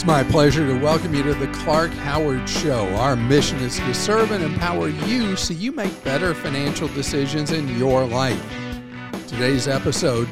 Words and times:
It's 0.00 0.06
my 0.06 0.24
pleasure 0.24 0.66
to 0.66 0.82
welcome 0.82 1.12
you 1.12 1.22
to 1.24 1.34
the 1.34 1.46
Clark 1.48 1.90
Howard 1.90 2.48
Show. 2.48 2.88
Our 2.94 3.16
mission 3.16 3.58
is 3.58 3.76
to 3.80 3.92
serve 3.92 4.30
and 4.30 4.42
empower 4.42 4.88
you 4.88 5.36
so 5.36 5.52
you 5.52 5.72
make 5.72 6.02
better 6.02 6.32
financial 6.32 6.88
decisions 6.88 7.50
in 7.50 7.68
your 7.76 8.06
life. 8.06 8.42
Today's 9.28 9.68
episode 9.68 10.26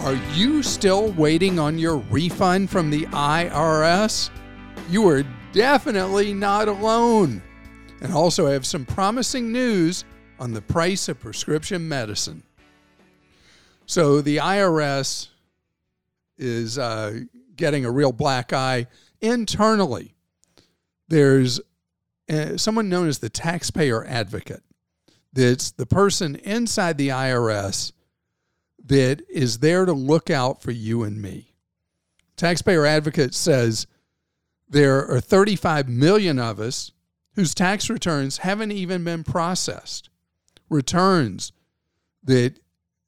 Are 0.00 0.16
you 0.34 0.60
still 0.60 1.12
waiting 1.12 1.60
on 1.60 1.78
your 1.78 1.98
refund 1.98 2.68
from 2.68 2.90
the 2.90 3.02
IRS? 3.02 4.30
You 4.90 5.06
are 5.06 5.22
definitely 5.52 6.34
not 6.34 6.66
alone. 6.66 7.44
And 8.00 8.12
also, 8.12 8.48
I 8.48 8.54
have 8.54 8.66
some 8.66 8.84
promising 8.84 9.52
news 9.52 10.04
on 10.40 10.52
the 10.52 10.62
price 10.62 11.08
of 11.08 11.20
prescription 11.20 11.88
medicine. 11.88 12.42
So, 13.86 14.20
the 14.20 14.38
IRS 14.38 15.28
is 16.38 16.76
uh, 16.76 17.20
getting 17.56 17.84
a 17.84 17.90
real 17.90 18.12
black 18.12 18.52
eye 18.52 18.86
internally. 19.20 20.14
There's 21.08 21.60
uh, 22.28 22.56
someone 22.56 22.88
known 22.88 23.08
as 23.08 23.18
the 23.18 23.28
taxpayer 23.28 24.04
advocate. 24.04 24.62
That's 25.32 25.70
the 25.70 25.86
person 25.86 26.36
inside 26.36 26.98
the 26.98 27.08
IRS 27.08 27.92
that 28.86 29.22
is 29.28 29.58
there 29.58 29.84
to 29.84 29.92
look 29.92 30.30
out 30.30 30.62
for 30.62 30.70
you 30.70 31.02
and 31.02 31.20
me. 31.20 31.54
Taxpayer 32.36 32.86
advocate 32.86 33.34
says 33.34 33.86
there 34.68 35.06
are 35.08 35.20
35 35.20 35.88
million 35.88 36.38
of 36.38 36.60
us 36.60 36.92
whose 37.34 37.54
tax 37.54 37.90
returns 37.90 38.38
haven't 38.38 38.72
even 38.72 39.04
been 39.04 39.24
processed. 39.24 40.08
Returns 40.68 41.52
that 42.24 42.58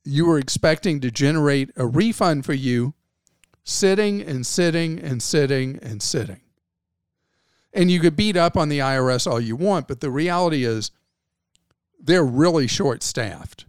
you 0.05 0.27
were 0.27 0.38
expecting 0.38 1.00
to 1.00 1.10
generate 1.10 1.70
a 1.77 1.86
refund 1.86 2.44
for 2.44 2.55
you 2.55 2.94
sitting 3.69 4.22
and 4.22 4.47
sitting 4.47 4.98
and 4.98 5.22
sitting 5.22 5.78
and 5.83 6.02
sitting. 6.02 6.41
And 7.74 7.91
you 7.91 8.00
could 8.00 8.16
beat 8.16 8.34
up 8.34 8.56
on 8.56 8.70
the 8.70 8.78
IRS 8.78 9.30
all 9.30 9.38
you 9.38 9.56
want, 9.56 9.86
but 9.86 10.00
the 10.00 10.11
reality 10.11 10.64
is 10.64 10.91
they're 12.00 12.24
really 12.24 12.66
short 12.66 13.02
staffed. 13.02 13.66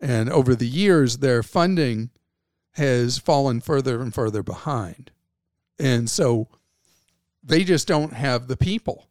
And 0.00 0.30
over 0.30 0.54
the 0.54 0.68
years, 0.68 1.18
their 1.18 1.42
funding 1.42 2.10
has 2.74 3.18
fallen 3.18 3.60
further 3.60 4.00
and 4.00 4.14
further 4.14 4.44
behind. 4.44 5.10
And 5.80 6.08
so 6.08 6.46
they 7.42 7.64
just 7.64 7.88
don't 7.88 8.12
have 8.12 8.46
the 8.46 8.56
people. 8.56 9.08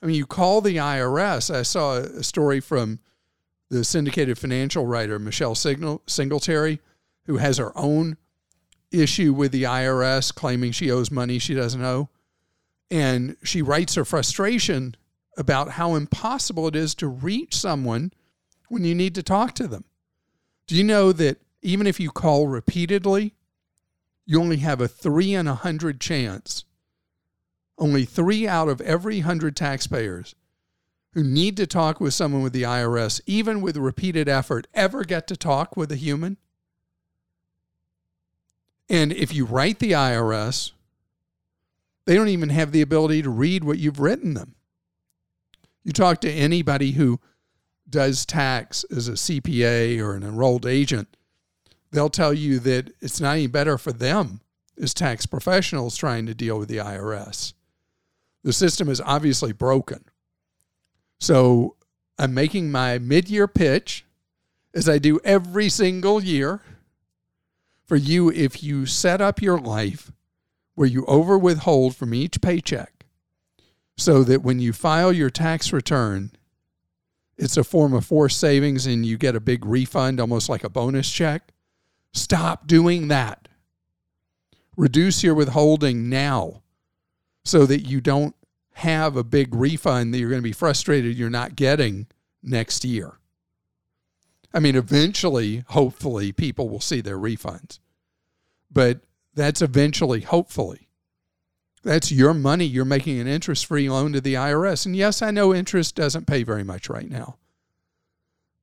I 0.00 0.06
mean, 0.06 0.14
you 0.14 0.26
call 0.26 0.60
the 0.60 0.76
IRS. 0.76 1.52
I 1.52 1.62
saw 1.62 1.96
a 1.96 2.22
story 2.22 2.60
from 2.60 3.00
the 3.68 3.82
syndicated 3.82 4.38
financial 4.38 4.86
writer, 4.86 5.18
Michelle 5.18 5.56
Singletary, 5.56 6.80
who 7.26 7.38
has 7.38 7.58
her 7.58 7.76
own 7.76 8.16
issue 8.92 9.32
with 9.32 9.52
the 9.52 9.64
IRS 9.64 10.34
claiming 10.34 10.72
she 10.72 10.90
owes 10.90 11.10
money 11.10 11.38
she 11.38 11.54
doesn't 11.54 11.82
owe. 11.82 12.08
And 12.90 13.36
she 13.42 13.62
writes 13.62 13.94
her 13.94 14.04
frustration 14.04 14.96
about 15.36 15.70
how 15.70 15.94
impossible 15.94 16.68
it 16.68 16.76
is 16.76 16.94
to 16.96 17.08
reach 17.08 17.56
someone 17.56 18.12
when 18.68 18.84
you 18.84 18.94
need 18.94 19.14
to 19.14 19.22
talk 19.22 19.54
to 19.54 19.66
them. 19.66 19.84
Do 20.66 20.76
you 20.76 20.84
know 20.84 21.12
that 21.12 21.38
even 21.62 21.86
if 21.86 21.98
you 21.98 22.10
call 22.10 22.48
repeatedly, 22.48 23.34
you 24.26 24.40
only 24.40 24.58
have 24.58 24.80
a 24.80 24.88
three 24.88 25.34
in 25.34 25.46
a 25.46 25.54
hundred 25.54 26.00
chance, 26.00 26.64
only 27.78 28.04
three 28.04 28.46
out 28.46 28.68
of 28.68 28.80
every 28.80 29.20
hundred 29.20 29.56
taxpayers 29.56 30.34
who 31.14 31.22
need 31.22 31.56
to 31.56 31.66
talk 31.66 32.00
with 32.00 32.14
someone 32.14 32.42
with 32.42 32.52
the 32.52 32.62
IRS, 32.62 33.20
even 33.26 33.60
with 33.60 33.76
repeated 33.76 34.28
effort, 34.28 34.66
ever 34.74 35.04
get 35.04 35.26
to 35.26 35.36
talk 35.36 35.76
with 35.76 35.92
a 35.92 35.96
human? 35.96 36.38
And 38.92 39.10
if 39.10 39.34
you 39.34 39.46
write 39.46 39.78
the 39.78 39.92
IRS, 39.92 40.72
they 42.04 42.14
don't 42.14 42.28
even 42.28 42.50
have 42.50 42.72
the 42.72 42.82
ability 42.82 43.22
to 43.22 43.30
read 43.30 43.64
what 43.64 43.78
you've 43.78 44.00
written 44.00 44.34
them. 44.34 44.54
You 45.82 45.92
talk 45.92 46.20
to 46.20 46.30
anybody 46.30 46.92
who 46.92 47.18
does 47.88 48.26
tax 48.26 48.84
as 48.94 49.08
a 49.08 49.12
CPA 49.12 49.98
or 49.98 50.14
an 50.14 50.22
enrolled 50.22 50.66
agent, 50.66 51.16
they'll 51.90 52.10
tell 52.10 52.34
you 52.34 52.58
that 52.60 52.92
it's 53.00 53.18
not 53.18 53.32
any 53.32 53.46
better 53.46 53.78
for 53.78 53.92
them 53.92 54.42
as 54.80 54.92
tax 54.92 55.24
professionals 55.24 55.96
trying 55.96 56.26
to 56.26 56.34
deal 56.34 56.58
with 56.58 56.68
the 56.68 56.76
IRS. 56.76 57.54
The 58.44 58.52
system 58.52 58.90
is 58.90 59.00
obviously 59.00 59.52
broken. 59.52 60.04
So 61.18 61.76
I'm 62.18 62.34
making 62.34 62.70
my 62.70 62.98
mid 62.98 63.30
year 63.30 63.48
pitch, 63.48 64.04
as 64.74 64.86
I 64.86 64.98
do 64.98 65.18
every 65.24 65.70
single 65.70 66.22
year 66.22 66.60
for 67.92 67.96
you 67.96 68.30
if 68.30 68.62
you 68.62 68.86
set 68.86 69.20
up 69.20 69.42
your 69.42 69.58
life 69.58 70.12
where 70.76 70.88
you 70.88 71.04
over 71.04 71.36
withhold 71.36 71.94
from 71.94 72.14
each 72.14 72.40
paycheck 72.40 73.04
so 73.98 74.24
that 74.24 74.40
when 74.40 74.58
you 74.58 74.72
file 74.72 75.12
your 75.12 75.28
tax 75.28 75.74
return, 75.74 76.32
it's 77.36 77.58
a 77.58 77.62
form 77.62 77.92
of 77.92 78.06
forced 78.06 78.40
savings 78.40 78.86
and 78.86 79.04
you 79.04 79.18
get 79.18 79.36
a 79.36 79.40
big 79.40 79.66
refund, 79.66 80.18
almost 80.20 80.48
like 80.48 80.64
a 80.64 80.70
bonus 80.70 81.12
check. 81.12 81.52
Stop 82.14 82.66
doing 82.66 83.08
that. 83.08 83.46
Reduce 84.74 85.22
your 85.22 85.34
withholding 85.34 86.08
now 86.08 86.62
so 87.44 87.66
that 87.66 87.80
you 87.80 88.00
don't 88.00 88.34
have 88.72 89.18
a 89.18 89.22
big 89.22 89.54
refund 89.54 90.14
that 90.14 90.18
you're 90.18 90.30
going 90.30 90.40
to 90.40 90.42
be 90.42 90.52
frustrated 90.52 91.18
you're 91.18 91.28
not 91.28 91.56
getting 91.56 92.06
next 92.42 92.86
year. 92.86 93.18
I 94.54 94.60
mean, 94.60 94.76
eventually, 94.76 95.64
hopefully, 95.68 96.32
people 96.32 96.70
will 96.70 96.80
see 96.80 97.02
their 97.02 97.18
refunds. 97.18 97.80
But 98.72 99.00
that's 99.34 99.62
eventually, 99.62 100.22
hopefully. 100.22 100.88
That's 101.82 102.12
your 102.12 102.32
money. 102.32 102.64
You're 102.64 102.84
making 102.84 103.18
an 103.20 103.26
interest 103.26 103.66
free 103.66 103.90
loan 103.90 104.12
to 104.12 104.20
the 104.20 104.34
IRS. 104.34 104.86
And 104.86 104.94
yes, 104.94 105.20
I 105.20 105.30
know 105.30 105.54
interest 105.54 105.96
doesn't 105.96 106.26
pay 106.26 106.42
very 106.42 106.64
much 106.64 106.88
right 106.88 107.10
now. 107.10 107.36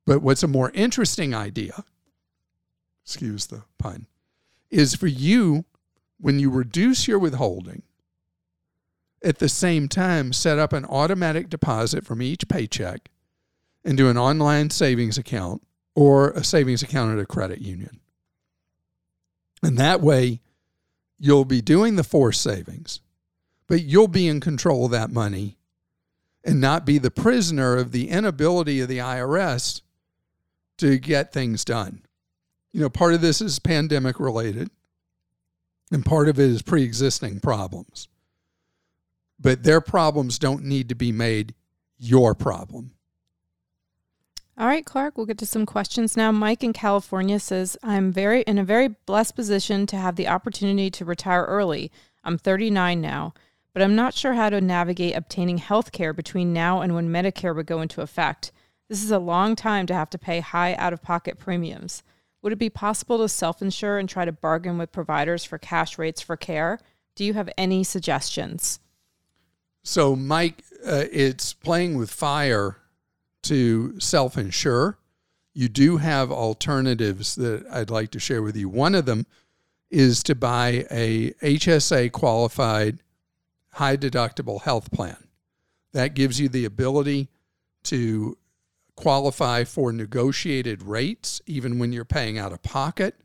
But 0.06 0.22
what's 0.22 0.42
a 0.42 0.48
more 0.48 0.70
interesting 0.74 1.34
idea, 1.34 1.84
excuse 3.04 3.46
the 3.46 3.64
pun, 3.78 4.06
is 4.70 4.94
for 4.94 5.06
you, 5.06 5.64
when 6.18 6.38
you 6.38 6.50
reduce 6.50 7.06
your 7.06 7.18
withholding, 7.18 7.82
at 9.22 9.38
the 9.38 9.48
same 9.48 9.86
time, 9.86 10.32
set 10.32 10.58
up 10.58 10.72
an 10.72 10.86
automatic 10.86 11.50
deposit 11.50 12.06
from 12.06 12.22
each 12.22 12.48
paycheck 12.48 13.10
into 13.84 14.08
an 14.08 14.16
online 14.16 14.70
savings 14.70 15.18
account 15.18 15.62
or 15.94 16.30
a 16.30 16.42
savings 16.42 16.82
account 16.82 17.12
at 17.12 17.22
a 17.22 17.26
credit 17.26 17.60
union. 17.60 17.99
And 19.62 19.76
that 19.78 20.00
way, 20.00 20.40
you'll 21.18 21.44
be 21.44 21.60
doing 21.60 21.96
the 21.96 22.04
forced 22.04 22.42
savings, 22.42 23.00
but 23.66 23.82
you'll 23.82 24.08
be 24.08 24.26
in 24.26 24.40
control 24.40 24.86
of 24.86 24.90
that 24.92 25.10
money 25.10 25.58
and 26.44 26.60
not 26.60 26.86
be 26.86 26.98
the 26.98 27.10
prisoner 27.10 27.76
of 27.76 27.92
the 27.92 28.08
inability 28.08 28.80
of 28.80 28.88
the 28.88 28.98
IRS 28.98 29.82
to 30.78 30.98
get 30.98 31.32
things 31.32 31.64
done. 31.64 32.02
You 32.72 32.80
know, 32.80 32.88
part 32.88 33.14
of 33.14 33.20
this 33.20 33.40
is 33.40 33.58
pandemic 33.58 34.18
related, 34.18 34.70
and 35.92 36.06
part 36.06 36.28
of 36.28 36.38
it 36.38 36.48
is 36.48 36.62
pre 36.62 36.82
existing 36.82 37.40
problems. 37.40 38.08
But 39.38 39.62
their 39.62 39.80
problems 39.80 40.38
don't 40.38 40.64
need 40.64 40.88
to 40.88 40.94
be 40.94 41.12
made 41.12 41.54
your 41.98 42.34
problem. 42.34 42.92
All 44.60 44.66
right, 44.66 44.84
Clark, 44.84 45.16
we'll 45.16 45.24
get 45.24 45.38
to 45.38 45.46
some 45.46 45.64
questions 45.64 46.18
now. 46.18 46.30
Mike 46.32 46.62
in 46.62 46.74
California 46.74 47.40
says, 47.40 47.78
I'm 47.82 48.12
very 48.12 48.42
in 48.42 48.58
a 48.58 48.62
very 48.62 48.88
blessed 48.88 49.34
position 49.34 49.86
to 49.86 49.96
have 49.96 50.16
the 50.16 50.28
opportunity 50.28 50.90
to 50.90 51.04
retire 51.06 51.44
early. 51.44 51.90
I'm 52.24 52.36
39 52.36 53.00
now, 53.00 53.32
but 53.72 53.82
I'm 53.82 53.96
not 53.96 54.12
sure 54.12 54.34
how 54.34 54.50
to 54.50 54.60
navigate 54.60 55.16
obtaining 55.16 55.56
health 55.56 55.92
care 55.92 56.12
between 56.12 56.52
now 56.52 56.82
and 56.82 56.94
when 56.94 57.08
Medicare 57.08 57.56
would 57.56 57.64
go 57.64 57.80
into 57.80 58.02
effect. 58.02 58.52
This 58.90 59.02
is 59.02 59.10
a 59.10 59.18
long 59.18 59.56
time 59.56 59.86
to 59.86 59.94
have 59.94 60.10
to 60.10 60.18
pay 60.18 60.40
high 60.40 60.74
out 60.74 60.92
of 60.92 61.00
pocket 61.00 61.38
premiums. 61.38 62.02
Would 62.42 62.52
it 62.52 62.58
be 62.58 62.68
possible 62.68 63.16
to 63.16 63.30
self 63.30 63.62
insure 63.62 63.96
and 63.96 64.10
try 64.10 64.26
to 64.26 64.32
bargain 64.32 64.76
with 64.76 64.92
providers 64.92 65.42
for 65.42 65.56
cash 65.56 65.96
rates 65.96 66.20
for 66.20 66.36
care? 66.36 66.78
Do 67.14 67.24
you 67.24 67.32
have 67.32 67.48
any 67.56 67.82
suggestions? 67.82 68.78
So, 69.82 70.14
Mike, 70.14 70.62
uh, 70.86 71.04
it's 71.10 71.54
playing 71.54 71.96
with 71.96 72.10
fire 72.10 72.76
to 73.42 73.98
self 74.00 74.36
insure. 74.36 74.98
you 75.52 75.68
do 75.68 75.96
have 75.96 76.30
alternatives 76.30 77.34
that 77.34 77.66
I'd 77.70 77.90
like 77.90 78.10
to 78.12 78.20
share 78.20 78.42
with 78.42 78.56
you. 78.56 78.68
One 78.68 78.94
of 78.94 79.04
them 79.04 79.26
is 79.90 80.22
to 80.22 80.34
buy 80.34 80.86
a 80.90 81.32
HSA 81.42 82.12
qualified 82.12 83.02
high 83.72 83.96
deductible 83.96 84.62
health 84.62 84.90
plan. 84.90 85.16
That 85.92 86.14
gives 86.14 86.38
you 86.40 86.48
the 86.48 86.64
ability 86.64 87.28
to 87.84 88.38
qualify 88.96 89.64
for 89.64 89.92
negotiated 89.92 90.82
rates 90.82 91.40
even 91.46 91.78
when 91.78 91.92
you're 91.92 92.04
paying 92.04 92.38
out 92.38 92.52
of 92.52 92.62
pocket. 92.62 93.16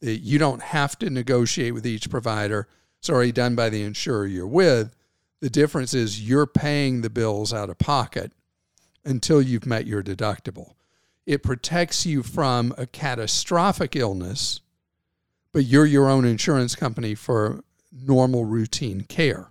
You 0.00 0.38
don't 0.38 0.62
have 0.62 0.98
to 1.00 1.10
negotiate 1.10 1.74
with 1.74 1.86
each 1.86 2.10
provider. 2.10 2.66
It's 2.98 3.10
already 3.10 3.32
done 3.32 3.54
by 3.54 3.68
the 3.68 3.82
insurer 3.82 4.26
you're 4.26 4.46
with. 4.46 4.94
The 5.40 5.50
difference 5.50 5.94
is 5.94 6.26
you're 6.26 6.46
paying 6.46 7.00
the 7.00 7.10
bills 7.10 7.52
out 7.52 7.70
of 7.70 7.78
pocket 7.78 8.32
until 9.04 9.40
you've 9.40 9.66
met 9.66 9.86
your 9.86 10.02
deductible. 10.02 10.74
It 11.26 11.42
protects 11.42 12.06
you 12.06 12.22
from 12.22 12.74
a 12.76 12.86
catastrophic 12.86 13.94
illness, 13.94 14.60
but 15.52 15.64
you're 15.64 15.86
your 15.86 16.08
own 16.08 16.24
insurance 16.24 16.74
company 16.74 17.14
for 17.14 17.62
normal 17.92 18.44
routine 18.44 19.02
care, 19.02 19.50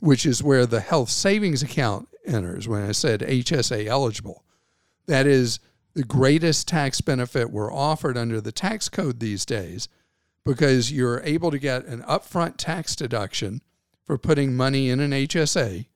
which 0.00 0.26
is 0.26 0.42
where 0.42 0.66
the 0.66 0.80
health 0.80 1.10
savings 1.10 1.62
account 1.62 2.08
enters 2.26 2.68
when 2.68 2.82
I 2.82 2.92
said 2.92 3.20
HSA 3.20 3.86
eligible. 3.86 4.44
That 5.06 5.26
is 5.26 5.60
the 5.94 6.04
greatest 6.04 6.68
tax 6.68 7.00
benefit 7.00 7.50
we're 7.50 7.72
offered 7.72 8.16
under 8.16 8.40
the 8.40 8.52
tax 8.52 8.88
code 8.88 9.20
these 9.20 9.44
days 9.44 9.88
because 10.44 10.92
you're 10.92 11.20
able 11.24 11.50
to 11.50 11.58
get 11.58 11.84
an 11.86 12.02
upfront 12.02 12.54
tax 12.56 12.96
deduction 12.96 13.60
for 14.04 14.18
putting 14.18 14.54
money 14.54 14.88
in 14.90 15.00
an 15.00 15.10
HSA. 15.10 15.86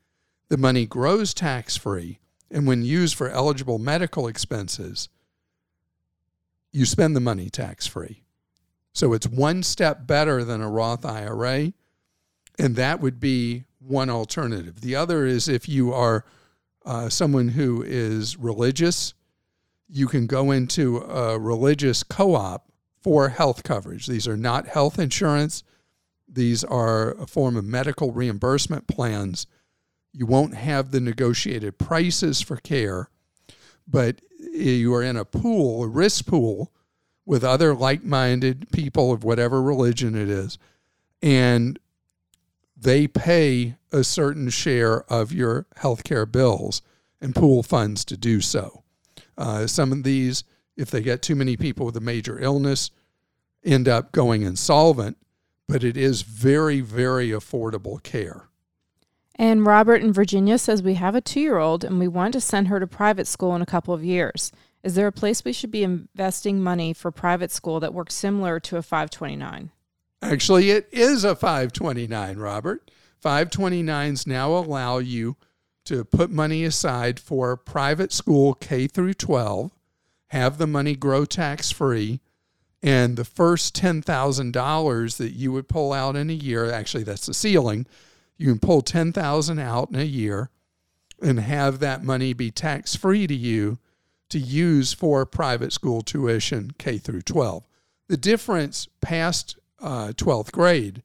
The 0.49 0.57
money 0.57 0.87
grows 0.87 1.35
tax 1.35 1.77
free, 1.77 2.21
and 2.51 2.67
when 2.67 2.83
used 2.83 3.15
for 3.15 3.29
eligible 3.29 3.79
medical 3.79 4.29
expenses, 4.29 5.09
you 6.73 6.85
spend 6.85 7.17
the 7.17 7.21
money 7.21 7.49
tax 7.49 7.87
free. 7.87 8.23
So 8.93 9.13
it's 9.13 9.27
one 9.27 9.63
step 9.63 10.07
better 10.07 10.45
than 10.45 10.61
a 10.61 10.71
Roth 10.71 11.05
IRA, 11.05 11.73
and 12.59 12.77
that 12.77 13.01
would 13.01 13.21
be 13.21 13.65
one 13.79 14.11
alternative. 14.11 14.81
The 14.81 14.97
other 14.97 15.27
is 15.27 15.49
if 15.49 15.69
you 15.69 15.93
are 15.93 16.25
uh, 16.85 17.09
someone 17.09 17.49
who 17.49 17.83
is 17.83 18.37
religious, 18.37 19.15
you 19.89 20.07
can 20.07 20.27
go 20.27 20.51
into 20.51 20.99
a 20.99 21.39
religious 21.39 22.03
co 22.03 22.35
op 22.35 22.71
for 23.01 23.29
health 23.29 23.63
coverage. 23.63 24.07
These 24.07 24.27
are 24.27 24.37
not 24.37 24.67
health 24.67 24.99
insurance, 24.99 25.63
these 26.29 26.65
are 26.65 27.13
a 27.13 27.27
form 27.27 27.57
of 27.57 27.65
medical 27.65 28.13
reimbursement 28.13 28.87
plans. 28.87 29.47
You 30.17 30.25
won't 30.25 30.55
have 30.55 30.93
the 30.93 31.01
negotiated 31.01 31.77
prices 31.77 32.41
for 32.41 32.57
care, 32.57 33.11
but 33.87 34.23
you 34.51 34.95
are 34.95 35.03
in 35.03 35.15
a 35.15 35.27
pool, 35.27 35.85
a 35.85 35.89
risk 35.89 36.25
pool, 36.25 36.73
with 37.27 37.45
other 37.45 37.75
like 37.75 38.03
minded 38.03 38.69
people 38.73 39.13
of 39.13 39.25
whatever 39.25 39.61
religion 39.61 40.15
it 40.15 40.31
is. 40.31 40.57
And 41.21 41.79
they 42.75 43.07
pay 43.07 43.77
a 43.93 44.03
certain 44.03 44.49
share 44.49 45.03
of 45.13 45.33
your 45.33 45.67
healthcare 45.77 46.31
bills 46.31 46.81
and 47.21 47.35
pool 47.35 47.63
funds 47.63 48.03
to 48.07 48.17
do 48.17 48.41
so. 48.41 48.85
Uh, 49.37 49.67
some 49.67 49.93
of 49.93 50.03
these, 50.03 50.45
if 50.79 50.91
they 50.91 51.03
get 51.03 51.21
too 51.21 51.35
many 51.35 51.59
people 51.59 51.85
with 51.85 51.97
a 51.99 52.01
major 52.01 52.39
illness, 52.39 52.91
end 53.63 53.87
up 53.87 54.13
going 54.13 54.45
insolvent, 54.45 55.19
but 55.69 55.85
it 55.85 55.99
is 55.99 56.23
very, 56.23 56.81
very 56.81 57.29
affordable 57.29 58.03
care. 58.03 58.49
And 59.37 59.67
Robert 59.67 60.03
in 60.03 60.13
Virginia 60.13 60.59
says 60.59 60.83
we 60.83 60.95
have 60.95 61.15
a 61.15 61.21
two 61.21 61.41
year 61.41 61.59
old 61.59 61.85
and 61.85 61.99
we 61.99 62.09
want 62.09 62.33
to 62.33 62.41
send 62.41 62.69
her 62.69 62.81
to 62.81 62.87
private 62.87 63.27
school 63.27 63.55
in 63.55 63.63
a 63.63 63.67
couple 63.67 63.93
of 63.93 64.05
years. 64.05 64.51
Is 64.83 64.95
there 64.95 65.07
a 65.07 65.13
place 65.13 65.45
we 65.45 65.53
should 65.53 65.71
be 65.71 65.85
investing 65.85 66.63
money 66.63 66.93
for 66.93 67.11
private 67.11 67.51
school 67.51 67.81
that 67.81 67.93
works 67.93 68.15
similar 68.15 68.59
to 68.61 68.77
a 68.77 68.83
529? 68.83 69.71
Actually, 70.23 70.71
it 70.71 70.89
is 70.91 71.23
a 71.25 71.37
529, 71.37 72.39
Robert. 72.39 72.91
529s 73.23 74.27
now 74.27 74.57
allow 74.57 74.99
you 74.99 75.37
to 75.85 76.05
put 76.05 76.31
money 76.31 76.65
aside 76.65 77.21
for 77.21 77.57
private 77.57 78.13
school 78.13 78.55
K 78.55 78.87
through 78.87 79.15
12, 79.15 79.73
have 80.29 80.59
the 80.59 80.67
money 80.67 80.97
grow 80.97 81.25
tax 81.25 81.71
free, 81.71 82.21
and 82.83 83.17
the 83.17 83.25
first 83.25 83.75
$10,000 83.77 85.17
that 85.17 85.33
you 85.33 85.53
would 85.53 85.69
pull 85.69 85.93
out 85.93 86.17
in 86.17 86.31
a 86.31 86.35
year, 86.35 86.71
actually 86.71 87.05
that's 87.05 87.27
the 87.27 87.35
ceiling, 87.35 87.87
you 88.37 88.49
can 88.49 88.59
pull 88.59 88.83
10,000 88.83 89.59
out 89.59 89.91
in 89.91 89.97
a 89.97 90.05
year 90.05 90.51
and 91.23 91.41
have 91.41 91.79
that 91.79 92.05
money 92.05 92.33
be 92.33 92.51
tax 92.51 92.95
free 92.95 93.27
to 93.27 93.35
you 93.35 93.79
to 94.29 94.39
use 94.39 94.93
for 94.93 95.25
private 95.25 95.73
school 95.73 96.03
tuition 96.03 96.73
K 96.79 96.99
through 96.99 97.23
12. 97.23 97.67
The 98.09 98.17
difference 98.17 98.89
past 99.01 99.57
uh, 99.81 100.09
12th 100.09 100.53
grade 100.53 101.03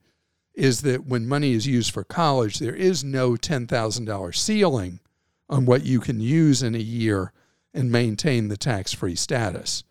is 0.54 0.82
that 0.82 1.06
when 1.06 1.26
money 1.26 1.52
is 1.52 1.66
used 1.66 1.92
for 1.92 2.04
college, 2.04 2.58
there 2.58 2.74
is 2.74 3.02
no 3.02 3.32
$10,000 3.32 4.36
ceiling 4.36 5.00
on 5.48 5.64
what 5.64 5.84
you 5.84 6.00
can 6.00 6.20
use 6.20 6.62
in 6.62 6.74
a 6.74 6.78
year 6.78 7.32
and 7.72 7.90
maintain 7.90 8.48
the 8.48 8.56
tax 8.56 8.92
free 8.92 9.14
status. 9.14 9.82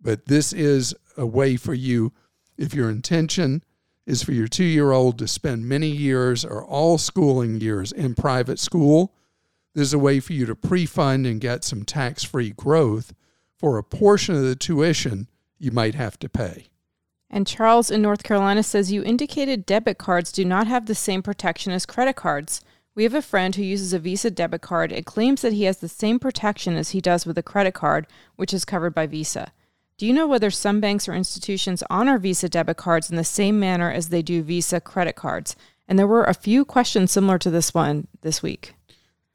But 0.00 0.26
this 0.26 0.52
is 0.52 0.94
a 1.16 1.26
way 1.26 1.56
for 1.56 1.74
you, 1.74 2.12
if 2.58 2.74
your 2.74 2.90
intention 2.90 3.64
is 4.10 4.22
for 4.24 4.32
your 4.32 4.48
two 4.48 4.64
year 4.64 4.90
old 4.90 5.18
to 5.18 5.28
spend 5.28 5.68
many 5.68 5.88
years 5.88 6.44
or 6.44 6.64
all 6.64 6.98
schooling 6.98 7.60
years 7.60 7.92
in 7.92 8.14
private 8.14 8.58
school, 8.58 9.14
there's 9.74 9.94
a 9.94 9.98
way 9.98 10.18
for 10.18 10.32
you 10.32 10.44
to 10.46 10.56
pre 10.56 10.84
fund 10.84 11.26
and 11.26 11.40
get 11.40 11.62
some 11.62 11.84
tax 11.84 12.24
free 12.24 12.50
growth 12.50 13.14
for 13.56 13.78
a 13.78 13.84
portion 13.84 14.34
of 14.34 14.42
the 14.42 14.56
tuition 14.56 15.28
you 15.58 15.70
might 15.70 15.94
have 15.94 16.18
to 16.18 16.28
pay. 16.28 16.66
And 17.30 17.46
Charles 17.46 17.90
in 17.90 18.02
North 18.02 18.24
Carolina 18.24 18.64
says 18.64 18.90
you 18.90 19.04
indicated 19.04 19.64
debit 19.64 19.98
cards 19.98 20.32
do 20.32 20.44
not 20.44 20.66
have 20.66 20.86
the 20.86 20.94
same 20.96 21.22
protection 21.22 21.72
as 21.72 21.86
credit 21.86 22.16
cards. 22.16 22.60
We 22.96 23.04
have 23.04 23.14
a 23.14 23.22
friend 23.22 23.54
who 23.54 23.62
uses 23.62 23.92
a 23.92 24.00
Visa 24.00 24.32
debit 24.32 24.62
card 24.62 24.90
and 24.90 25.06
claims 25.06 25.42
that 25.42 25.52
he 25.52 25.64
has 25.64 25.78
the 25.78 25.88
same 25.88 26.18
protection 26.18 26.74
as 26.74 26.90
he 26.90 27.00
does 27.00 27.24
with 27.24 27.38
a 27.38 27.42
credit 27.44 27.74
card, 27.74 28.08
which 28.34 28.52
is 28.52 28.64
covered 28.64 28.94
by 28.94 29.06
Visa. 29.06 29.52
Do 30.00 30.06
you 30.06 30.14
know 30.14 30.26
whether 30.26 30.50
some 30.50 30.80
banks 30.80 31.10
or 31.10 31.12
institutions 31.12 31.82
honor 31.90 32.16
Visa 32.16 32.48
debit 32.48 32.78
cards 32.78 33.10
in 33.10 33.16
the 33.16 33.22
same 33.22 33.60
manner 33.60 33.92
as 33.92 34.08
they 34.08 34.22
do 34.22 34.42
Visa 34.42 34.80
credit 34.80 35.14
cards? 35.14 35.54
And 35.86 35.98
there 35.98 36.06
were 36.06 36.24
a 36.24 36.32
few 36.32 36.64
questions 36.64 37.12
similar 37.12 37.36
to 37.38 37.50
this 37.50 37.74
one 37.74 38.08
this 38.22 38.42
week. 38.42 38.72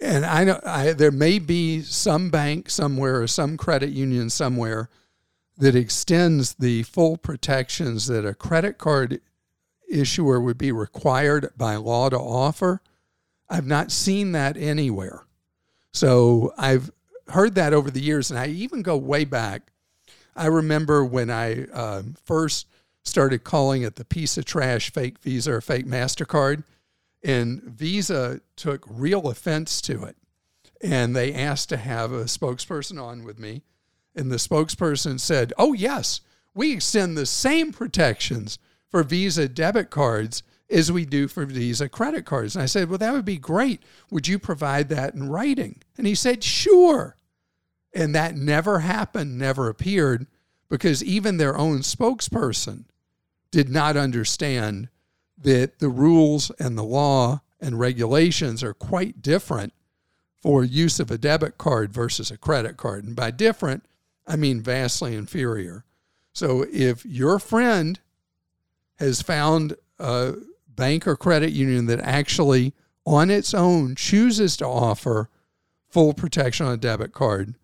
And 0.02 0.26
I 0.26 0.44
know 0.44 0.60
I, 0.66 0.94
there 0.94 1.12
may 1.12 1.38
be 1.38 1.84
some 1.84 2.32
bank 2.32 2.72
somewhere 2.72 3.22
or 3.22 3.28
some 3.28 3.58
credit 3.58 3.92
union 3.92 4.32
somewhere 4.32 4.90
that 5.56 5.76
extends 5.76 6.56
the 6.56 6.82
full 6.82 7.16
protections 7.16 8.08
that 8.08 8.26
a 8.26 8.34
credit 8.34 8.80
card 8.80 9.22
issuer 9.88 10.42
would 10.42 10.58
be 10.58 10.72
required 10.72 11.48
by 11.56 11.76
law 11.76 12.10
to 12.10 12.18
offer. 12.18 12.82
I've 13.48 13.68
not 13.68 13.92
seen 13.92 14.32
that 14.32 14.58
anywhere. 14.58 15.28
So 15.94 16.56
I've 16.58 16.90
heard 17.28 17.54
that 17.54 17.72
over 17.72 17.92
the 17.92 18.02
years, 18.02 18.32
and 18.32 18.40
I 18.40 18.48
even 18.48 18.82
go 18.82 18.98
way 18.98 19.26
back. 19.26 19.70
I 20.36 20.48
remember 20.48 21.04
when 21.06 21.30
I 21.30 21.66
uh, 21.66 22.04
first 22.24 22.68
started 23.04 23.44
calling 23.44 23.84
it 23.84 23.96
the 23.96 24.06
piece 24.06 24.38
of 24.38 24.46
trash 24.46 24.92
fake 24.92 25.20
Visa 25.20 25.54
or 25.54 25.62
fake 25.62 25.86
MasterCard, 25.86 26.64
and 27.24 27.62
Visa 27.64 28.42
took 28.56 28.86
real 28.90 29.28
offense 29.28 29.82
to 29.82 30.04
it. 30.04 30.18
And 30.82 31.16
they 31.16 31.34
asked 31.34 31.70
to 31.70 31.78
have 31.78 32.12
a 32.12 32.26
spokesperson 32.26 33.02
on 33.02 33.24
with 33.24 33.40
me 33.40 33.64
and 34.16 34.32
the 34.32 34.38
spokesperson 34.38 35.20
said, 35.20 35.54
Oh, 35.58 35.74
yes, 35.74 36.22
we 36.54 36.74
extend 36.74 37.18
the 37.18 37.26
same 37.26 37.72
protections 37.72 38.58
for 38.90 39.04
Visa 39.04 39.48
debit 39.48 39.90
cards 39.90 40.42
as 40.70 40.92
we 40.92 41.06
do 41.06 41.28
for 41.28 41.46
Visa 41.46 41.90
credit 41.90 42.26
cards. 42.26 42.56
And 42.56 42.64
I 42.64 42.68
said, 42.68 42.90
Well, 42.90 42.98
that 42.98 43.14
would 43.14 43.26
be 43.26 43.38
great. 43.38 43.84
Would 44.10 44.28
you 44.28 44.40
provide 44.40 44.90
that 44.90 45.14
in 45.14 45.30
writing? 45.30 45.82
And 45.98 46.08
he 46.08 46.16
said, 46.16 46.44
Sure. 46.44 47.18
And 47.96 48.14
that 48.14 48.36
never 48.36 48.80
happened, 48.80 49.40
never 49.40 49.70
appeared, 49.70 50.28
because 50.70 51.04
even 51.04 51.38
their 51.38 51.58
own 51.58 51.80
spokesperson 51.80 52.84
did 53.52 53.70
not 53.70 53.96
understand 53.96 54.90
that 55.38 55.80
the 55.80 55.90
rules 55.90 56.52
and 56.60 56.78
the 56.78 56.84
law 56.84 57.42
and 57.62 57.80
regulations 57.80 58.62
are 58.64 58.74
quite 58.74 59.22
different 59.22 59.74
for 60.42 60.64
use 60.64 61.00
of 61.00 61.10
a 61.10 61.18
debit 61.18 61.58
card 61.58 61.94
versus 61.94 62.30
a 62.30 62.38
credit 62.38 62.76
card. 62.76 63.06
And 63.06 63.16
by 63.16 63.32
different, 63.32 63.86
I 64.28 64.36
mean 64.36 64.62
vastly 64.62 65.16
inferior. 65.16 65.86
So 66.34 66.66
if 66.72 67.06
your 67.06 67.40
friend 67.40 68.00
has 69.00 69.22
found 69.22 69.76
a 70.00 70.34
bank 70.68 71.08
or 71.08 71.16
credit 71.16 71.52
union 71.52 71.86
that 71.86 72.02
actually 72.02 72.74
on 73.06 73.30
its 73.30 73.54
own 73.54 73.96
chooses 73.96 74.58
to 74.58 74.68
offer 74.68 75.30
full 75.88 76.14
protection 76.14 76.66
on 76.66 76.74
a 76.74 76.78
debit 76.78 77.14
card, 77.14 77.56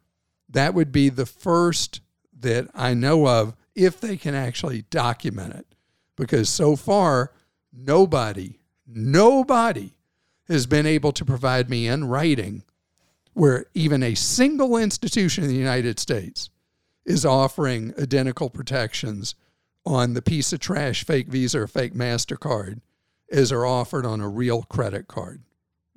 that 0.52 0.74
would 0.74 0.92
be 0.92 1.10
the 1.10 1.26
first 1.26 2.02
that 2.40 2.68
I 2.74 2.94
know 2.94 3.28
of 3.28 3.56
if 3.76 4.00
they 4.00 4.18
can 4.18 4.36
actually 4.36 4.84
document 4.84 5.54
it. 5.56 5.66
Because 6.16 6.50
so 6.50 6.76
far, 6.76 7.32
nobody, 7.74 8.60
nobody 8.86 9.94
has 10.48 10.66
been 10.66 10.86
able 10.86 11.12
to 11.14 11.26
provide 11.26 11.70
me 11.70 11.88
in 11.88 12.06
writing 12.06 12.64
where 13.34 13.66
even 13.74 14.04
a 14.04 14.16
single 14.16 14.76
institution 14.76 15.44
in 15.44 15.50
the 15.50 15.56
United 15.56 16.00
States 16.00 16.50
is 17.06 17.26
offering 17.26 17.94
identical 17.98 18.50
protections 18.50 19.36
on 19.86 20.14
the 20.14 20.22
piece 20.22 20.54
of 20.54 20.60
trash 20.60 21.04
fake 21.06 21.28
Visa 21.28 21.62
or 21.62 21.68
fake 21.68 21.94
MasterCard 21.94 22.82
as 23.32 23.52
are 23.52 23.66
offered 23.66 24.06
on 24.06 24.20
a 24.20 24.30
real 24.30 24.64
credit 24.64 25.08
card. 25.08 25.42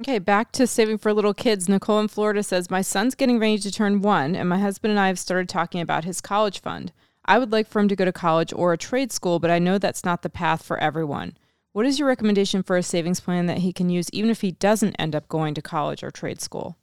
Okay, 0.04 0.18
back 0.18 0.52
to 0.52 0.66
saving 0.66 0.99
for 0.99 1.14
little 1.14 1.32
kids. 1.32 1.66
Nicole 1.66 1.99
in 1.99 2.08
Florida 2.08 2.42
says, 2.42 2.68
My 2.68 2.82
son's 2.82 3.14
getting 3.14 3.38
ready 3.38 3.56
to 3.56 3.70
turn 3.70 4.02
one, 4.02 4.37
and 4.37 4.46
my 4.46 4.58
husband 4.58 4.90
and 4.90 5.00
I 5.00 5.06
have 5.06 5.18
started 5.18 5.49
talking 5.49 5.80
about 5.80 6.04
his 6.04 6.20
college 6.20 6.61
fund. 6.61 6.92
I 7.25 7.38
would 7.38 7.50
like 7.50 7.66
for 7.66 7.80
him 7.80 7.88
to 7.88 7.96
go 7.96 8.04
to 8.04 8.12
college 8.12 8.52
or 8.52 8.75
a 8.75 8.76
trade 8.76 9.12
school, 9.12 9.38
but 9.38 9.50
I 9.50 9.58
know 9.58 9.78
that's 9.78 10.04
not 10.04 10.20
the 10.20 10.28
path 10.28 10.62
for 10.62 10.76
everyone. 10.78 11.38
What 11.73 11.87
is 11.87 11.99
your 11.99 12.06
recommendation 12.06 12.62
for 12.62 12.76
a 12.76 12.82
savings 12.82 13.18
plan 13.18 13.46
that 13.46 13.61
he 13.61 13.73
can 13.73 13.88
use 13.88 14.11
even 14.12 14.28
if 14.28 14.42
he 14.42 14.50
doesn't 14.50 14.94
end 14.96 15.16
up 15.16 15.26
going 15.26 15.54
to 15.54 15.62
college 15.62 16.04
or 16.04 16.11
trade 16.11 16.42
school? 16.42 16.76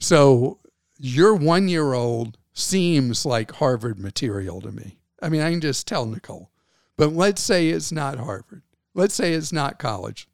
So, 0.00 0.58
your 0.98 1.36
one 1.36 1.68
year 1.68 1.92
old 1.92 2.36
seems 2.52 3.24
like 3.24 3.52
Harvard 3.52 4.00
material 4.00 4.60
to 4.62 4.72
me. 4.72 4.98
I 5.22 5.28
mean, 5.28 5.40
I 5.40 5.52
can 5.52 5.60
just 5.60 5.86
tell 5.86 6.04
Nicole. 6.04 6.50
But 6.96 7.12
let's 7.12 7.40
say 7.40 7.68
it's 7.68 7.92
not 7.92 8.18
Harvard. 8.18 8.62
Let's 8.92 9.14
say 9.14 9.34
it's 9.34 9.52
not 9.52 9.78
college. 9.78 10.26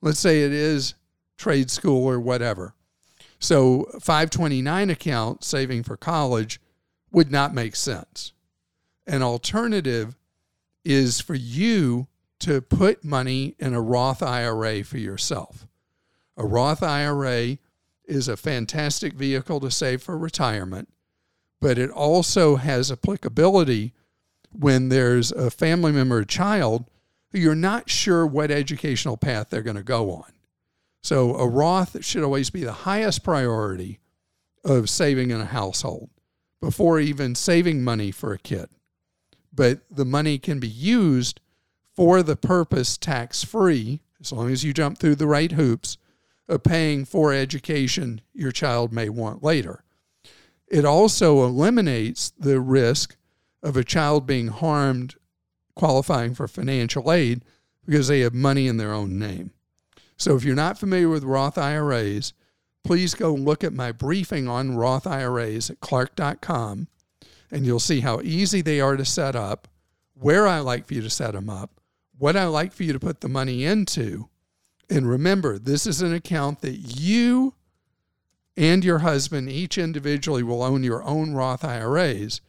Let's 0.00 0.18
say 0.18 0.44
it 0.44 0.52
is 0.52 0.94
trade 1.42 1.70
school 1.70 2.06
or 2.06 2.20
whatever. 2.20 2.74
So, 3.40 3.88
529 4.00 4.90
account 4.90 5.42
saving 5.42 5.82
for 5.82 5.96
college 5.96 6.60
would 7.10 7.32
not 7.32 7.52
make 7.52 7.74
sense. 7.74 8.32
An 9.08 9.22
alternative 9.22 10.16
is 10.84 11.20
for 11.20 11.34
you 11.34 12.06
to 12.38 12.60
put 12.60 13.04
money 13.04 13.56
in 13.58 13.74
a 13.74 13.80
Roth 13.80 14.22
IRA 14.22 14.84
for 14.84 14.98
yourself. 14.98 15.66
A 16.36 16.46
Roth 16.46 16.82
IRA 16.82 17.58
is 18.04 18.28
a 18.28 18.36
fantastic 18.36 19.14
vehicle 19.14 19.58
to 19.60 19.70
save 19.70 20.02
for 20.02 20.16
retirement, 20.16 20.88
but 21.60 21.78
it 21.78 21.90
also 21.90 22.56
has 22.56 22.92
applicability 22.92 23.92
when 24.52 24.88
there's 24.88 25.32
a 25.32 25.50
family 25.50 25.90
member 25.90 26.18
or 26.18 26.24
child 26.24 26.84
who 27.32 27.38
you're 27.38 27.54
not 27.56 27.90
sure 27.90 28.24
what 28.24 28.52
educational 28.52 29.16
path 29.16 29.50
they're 29.50 29.62
going 29.62 29.76
to 29.76 29.82
go 29.82 30.12
on. 30.12 30.32
So 31.02 31.34
a 31.34 31.48
Roth 31.48 32.04
should 32.04 32.22
always 32.22 32.50
be 32.50 32.62
the 32.62 32.72
highest 32.72 33.24
priority 33.24 33.98
of 34.64 34.88
saving 34.88 35.30
in 35.30 35.40
a 35.40 35.46
household 35.46 36.10
before 36.60 37.00
even 37.00 37.34
saving 37.34 37.82
money 37.82 38.12
for 38.12 38.32
a 38.32 38.38
kid. 38.38 38.68
But 39.52 39.80
the 39.90 40.04
money 40.04 40.38
can 40.38 40.60
be 40.60 40.68
used 40.68 41.40
for 41.94 42.22
the 42.22 42.36
purpose 42.36 42.96
tax 42.96 43.44
free, 43.44 44.00
as 44.20 44.32
long 44.32 44.50
as 44.50 44.64
you 44.64 44.72
jump 44.72 44.98
through 44.98 45.16
the 45.16 45.26
right 45.26 45.52
hoops, 45.52 45.98
of 46.48 46.62
paying 46.62 47.04
for 47.04 47.32
education 47.32 48.20
your 48.32 48.52
child 48.52 48.92
may 48.92 49.08
want 49.08 49.42
later. 49.42 49.84
It 50.68 50.84
also 50.84 51.44
eliminates 51.44 52.30
the 52.38 52.60
risk 52.60 53.16
of 53.62 53.76
a 53.76 53.84
child 53.84 54.26
being 54.26 54.48
harmed 54.48 55.16
qualifying 55.74 56.34
for 56.34 56.48
financial 56.48 57.12
aid 57.12 57.44
because 57.84 58.08
they 58.08 58.20
have 58.20 58.34
money 58.34 58.68
in 58.68 58.76
their 58.76 58.92
own 58.92 59.18
name. 59.18 59.50
So 60.22 60.36
if 60.36 60.44
you're 60.44 60.54
not 60.54 60.78
familiar 60.78 61.08
with 61.08 61.24
Roth 61.24 61.58
IRAs, 61.58 62.32
please 62.84 63.12
go 63.12 63.34
look 63.34 63.64
at 63.64 63.72
my 63.72 63.90
briefing 63.90 64.46
on 64.46 64.76
Roth 64.76 65.04
IRAs 65.04 65.68
at 65.68 65.80
clark.com 65.80 66.86
and 67.50 67.66
you'll 67.66 67.80
see 67.80 67.98
how 68.02 68.20
easy 68.20 68.62
they 68.62 68.80
are 68.80 68.96
to 68.96 69.04
set 69.04 69.34
up, 69.34 69.66
where 70.14 70.46
I 70.46 70.60
like 70.60 70.86
for 70.86 70.94
you 70.94 71.02
to 71.02 71.10
set 71.10 71.32
them 71.32 71.50
up, 71.50 71.80
what 72.16 72.36
I 72.36 72.44
like 72.44 72.72
for 72.72 72.84
you 72.84 72.92
to 72.92 73.00
put 73.00 73.20
the 73.20 73.28
money 73.28 73.64
into. 73.64 74.28
And 74.88 75.08
remember, 75.08 75.58
this 75.58 75.88
is 75.88 76.02
an 76.02 76.14
account 76.14 76.60
that 76.60 76.76
you 76.76 77.54
and 78.56 78.84
your 78.84 79.00
husband 79.00 79.50
each 79.50 79.76
individually 79.76 80.44
will 80.44 80.62
own 80.62 80.84
your 80.84 81.02
own 81.02 81.34
Roth 81.34 81.64
IRAs, 81.64 82.40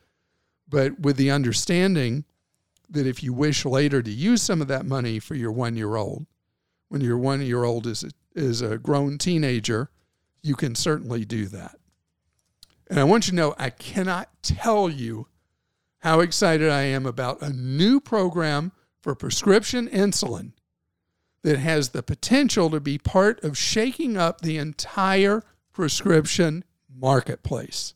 but 0.69 0.99
with 0.99 1.17
the 1.17 1.31
understanding 1.31 2.25
that 2.87 3.07
if 3.07 3.23
you 3.23 3.33
wish 3.33 3.65
later 3.65 4.03
to 4.03 4.11
use 4.11 4.43
some 4.43 4.61
of 4.61 4.67
that 4.67 4.85
money 4.85 5.17
for 5.17 5.33
your 5.33 5.51
one 5.51 5.75
year 5.75 5.95
old, 5.95 6.27
when 6.93 7.01
your 7.01 7.17
one 7.17 7.41
year 7.41 7.63
old 7.63 7.87
is 7.87 8.05
is 8.35 8.61
a 8.61 8.77
grown 8.77 9.17
teenager, 9.17 9.89
you 10.43 10.53
can 10.53 10.75
certainly 10.75 11.25
do 11.25 11.47
that. 11.47 11.79
And 12.87 12.99
I 12.99 13.03
want 13.03 13.25
you 13.25 13.31
to 13.31 13.35
know 13.35 13.55
I 13.57 13.71
cannot 13.71 14.29
tell 14.43 14.91
you 14.91 15.25
how 16.01 16.19
excited 16.19 16.69
I 16.69 16.83
am 16.83 17.07
about 17.07 17.41
a 17.41 17.49
new 17.49 17.99
program 17.99 18.73
for 19.01 19.15
prescription 19.15 19.87
insulin 19.87 20.51
that 21.41 21.57
has 21.57 21.89
the 21.89 22.03
potential 22.03 22.69
to 22.69 22.79
be 22.79 22.99
part 22.99 23.43
of 23.43 23.57
shaking 23.57 24.15
up 24.15 24.41
the 24.41 24.59
entire 24.59 25.41
prescription 25.73 26.63
marketplace. 26.95 27.95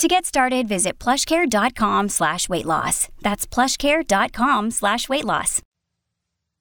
To 0.00 0.08
get 0.08 0.24
started, 0.24 0.66
visit 0.66 0.98
plushcare.com 0.98 2.08
slash 2.08 2.48
weight 2.48 2.64
loss. 2.64 3.10
That's 3.20 3.46
plushcare.com 3.46 4.70
slash 4.70 5.10
weight 5.10 5.26
loss. 5.26 5.60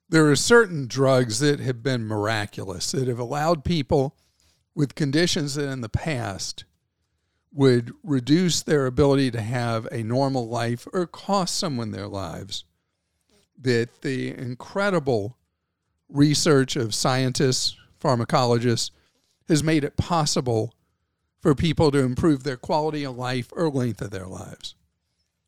There 0.10 0.30
are 0.30 0.36
certain 0.36 0.88
drugs 0.88 1.40
that 1.40 1.62
have 1.62 1.82
been 1.82 2.06
miraculous, 2.06 2.92
that 2.92 3.08
have 3.08 3.18
allowed 3.18 3.64
people 3.64 4.18
with 4.76 4.94
conditions 4.94 5.56
that 5.56 5.70
in 5.70 5.80
the 5.80 5.88
past 5.88 6.66
would 7.54 7.94
reduce 8.04 8.62
their 8.62 8.86
ability 8.86 9.32
to 9.32 9.40
have 9.40 9.88
a 9.90 10.04
normal 10.04 10.50
life 10.50 10.86
or 10.92 11.08
cost 11.08 11.56
someone 11.56 11.92
their 11.92 12.10
lives. 12.10 12.66
That 13.58 14.02
the 14.02 14.38
incredible 14.38 15.38
research 16.10 16.76
of 16.76 16.94
scientists, 16.94 17.78
pharmacologists, 18.02 18.92
has 19.48 19.64
made 19.64 19.86
it 19.86 19.96
possible 19.96 20.74
for 21.42 21.56
people 21.56 21.92
to 21.92 22.00
improve 22.00 22.44
their 22.44 22.58
quality 22.58 23.04
of 23.04 23.18
life 23.18 23.48
or 23.52 23.70
length 23.70 24.02
of 24.02 24.12
their 24.12 24.28
lives. 24.28 24.76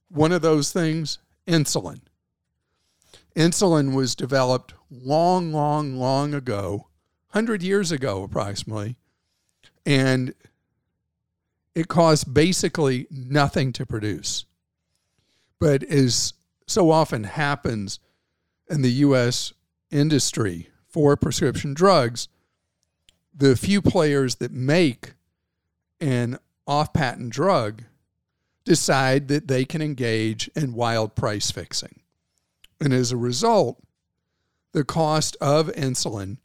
One 0.10 0.32
of 0.32 0.42
those 0.42 0.72
things, 0.72 1.20
insulin. 1.48 2.02
Insulin 3.36 3.96
was 3.96 4.16
developed 4.16 4.74
long, 4.90 5.54
long, 5.54 5.96
long 5.96 6.34
ago, 6.34 6.88
100 7.32 7.64
years 7.64 7.92
ago 7.92 8.24
approximately, 8.24 8.98
and 9.86 10.34
it 11.74 11.88
costs 11.88 12.26
basically 12.26 13.08
nothing 13.10 13.72
to 13.74 13.86
produce. 13.86 14.46
But 15.60 15.84
as 15.84 16.34
so 16.68 16.92
often 16.92 17.24
happens 17.24 18.00
in 18.70 18.82
the 18.82 18.92
US 18.92 19.54
industry 19.92 20.70
for 20.88 21.16
prescription 21.16 21.74
drugs, 21.74 22.28
the 23.34 23.56
few 23.56 23.82
players 23.82 24.36
that 24.36 24.52
make 24.52 25.14
an 26.02 26.38
off 26.68 26.92
patent 26.92 27.30
drug 27.32 27.84
decide 28.66 29.28
that 29.30 29.48
they 29.48 29.64
can 29.64 29.82
engage 29.82 30.50
in 30.56 30.74
wild 30.74 31.16
price 31.16 31.52
fixing. 31.52 32.02
And 32.80 32.94
as 32.94 33.12
a 33.12 33.18
result, 33.18 33.82
the 34.74 34.84
cost 34.84 35.38
of 35.40 35.68
insulin 35.68 36.38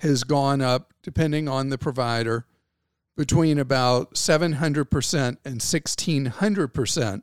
has 0.00 0.24
gone 0.24 0.60
up, 0.60 0.92
depending 1.02 1.48
on 1.48 1.68
the 1.68 1.78
provider, 1.78 2.46
between 3.16 3.58
about 3.58 4.14
700% 4.14 5.36
and 5.44 5.60
1600% 5.60 7.22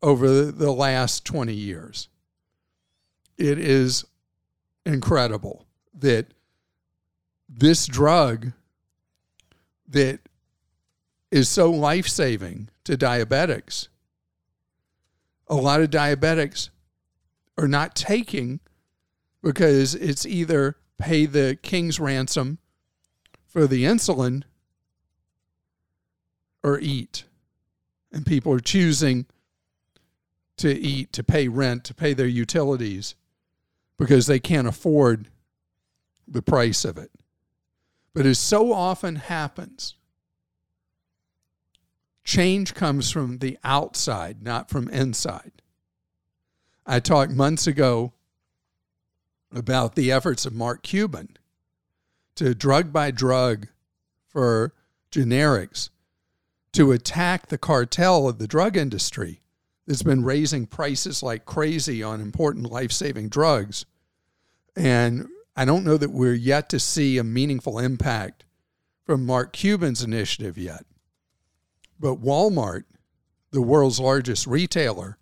over 0.00 0.44
the 0.44 0.72
last 0.72 1.24
20 1.24 1.52
years. 1.52 2.08
It 3.36 3.58
is 3.58 4.04
incredible 4.86 5.66
that 5.94 6.26
this 7.48 7.86
drug 7.86 8.52
that 9.88 10.20
is 11.30 11.48
so 11.48 11.70
life 11.70 12.08
saving 12.08 12.68
to 12.84 12.96
diabetics. 12.96 13.88
A 15.48 15.54
lot 15.54 15.80
of 15.80 15.90
diabetics 15.90 16.70
are 17.56 17.68
not 17.68 17.94
taking 17.94 18.60
because 19.42 19.94
it's 19.94 20.26
either 20.26 20.76
pay 20.98 21.26
the 21.26 21.58
king's 21.62 22.00
ransom 22.00 22.58
for 23.46 23.66
the 23.66 23.84
insulin 23.84 24.42
or 26.62 26.78
eat. 26.80 27.24
And 28.12 28.24
people 28.24 28.52
are 28.52 28.60
choosing 28.60 29.26
to 30.56 30.72
eat, 30.72 31.12
to 31.12 31.22
pay 31.22 31.48
rent, 31.48 31.84
to 31.84 31.94
pay 31.94 32.14
their 32.14 32.26
utilities 32.26 33.14
because 33.98 34.26
they 34.26 34.38
can't 34.38 34.68
afford 34.68 35.28
the 36.26 36.42
price 36.42 36.84
of 36.84 36.98
it. 36.98 37.10
But 38.14 38.26
as 38.26 38.38
so 38.38 38.72
often 38.72 39.16
happens, 39.16 39.94
change 42.28 42.74
comes 42.74 43.10
from 43.10 43.38
the 43.38 43.56
outside, 43.64 44.42
not 44.42 44.68
from 44.68 44.86
inside. 44.90 45.50
I 46.84 47.00
talked 47.00 47.32
months 47.32 47.66
ago 47.66 48.12
about 49.50 49.94
the 49.94 50.12
efforts 50.12 50.44
of 50.44 50.52
Mark 50.52 50.82
Cuban 50.82 51.38
to 52.34 52.54
drug 52.54 52.92
by 52.92 53.10
drug 53.10 53.68
for 54.26 54.74
generics 55.10 55.88
to 56.72 56.92
attack 56.92 57.46
the 57.46 57.56
cartel 57.56 58.28
of 58.28 58.38
the 58.38 58.46
drug 58.46 58.76
industry 58.76 59.40
that's 59.86 60.02
been 60.02 60.22
raising 60.22 60.66
prices 60.66 61.22
like 61.22 61.46
crazy 61.46 62.02
on 62.02 62.20
important 62.20 62.70
life 62.70 62.92
saving 62.92 63.30
drugs. 63.30 63.86
And 64.76 65.28
I 65.56 65.64
don't 65.64 65.84
know 65.84 65.96
that 65.96 66.12
we're 66.12 66.34
yet 66.34 66.68
to 66.68 66.78
see 66.78 67.16
a 67.16 67.24
meaningful 67.24 67.78
impact 67.78 68.44
from 69.06 69.24
Mark 69.24 69.54
Cuban's 69.54 70.02
initiative 70.02 70.58
yet. 70.58 70.84
But 71.98 72.22
Walmart, 72.22 72.84
the 73.50 73.62
world's 73.62 74.00
largest 74.00 74.46
retailer, 74.46 75.18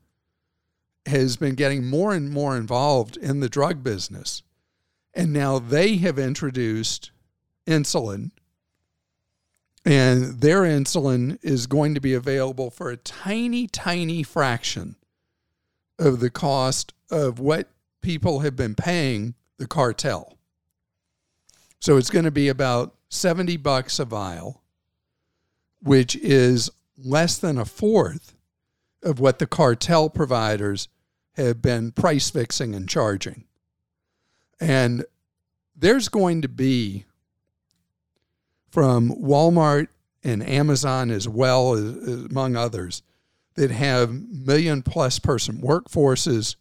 has 1.07 1.37
been 1.37 1.55
getting 1.55 1.87
more 1.87 2.13
and 2.13 2.31
more 2.31 2.57
involved 2.57 3.17
in 3.17 3.41
the 3.41 3.49
drug 3.49 3.83
business. 3.83 4.43
And 5.15 5.33
now 5.33 5.59
they 5.59 5.97
have 5.97 6.19
introduced 6.19 7.11
insulin, 7.67 8.33
and 9.85 10.41
their 10.41 10.63
insulin 10.63 11.39
is 11.43 11.67
going 11.67 11.95
to 11.95 12.01
be 12.01 12.13
available 12.13 12.71
for 12.71 12.91
a 12.91 12.97
tiny, 12.97 13.67
tiny 13.67 14.23
fraction 14.23 14.97
of 15.99 16.21
the 16.21 16.31
cost 16.31 16.93
of 17.11 17.39
what 17.39 17.69
people 18.03 18.41
have 18.41 18.57
been 18.57 18.75
paying 18.75 19.35
the 19.59 19.67
cartel. 19.67 20.37
So 21.81 21.97
it's 21.97 22.11
going 22.11 22.25
to 22.25 22.31
be 22.31 22.49
about 22.49 22.95
70 23.09 23.57
bucks 23.59 23.99
a 23.99 24.05
vial, 24.05 24.63
which 25.83 26.17
is 26.17 26.71
less 26.97 27.39
than 27.39 27.59
a 27.59 27.65
fourth 27.65 28.35
of 29.03 29.21
what 29.21 29.39
the 29.39 29.47
cartel 29.47 30.11
providers 30.11 30.89
have 31.35 31.61
been 31.61 31.93
price 31.93 32.31
fixing 32.31 32.75
and 32.75 32.89
charging. 32.89 33.45
And 34.59 35.05
there's 35.77 36.09
going 36.09 36.43
to 36.43 36.49
be 36.49 37.05
from 38.71 39.11
Walmart 39.11 39.89
and 40.25 40.47
Amazon 40.47 41.11
as 41.11 41.29
well 41.29 41.75
as, 41.75 41.83
among 42.31 42.57
others 42.57 43.03
that 43.55 43.71
have 43.71 44.11
million 44.13 44.83
plus 44.83 45.19
person 45.19 45.61
workforces 45.61 46.57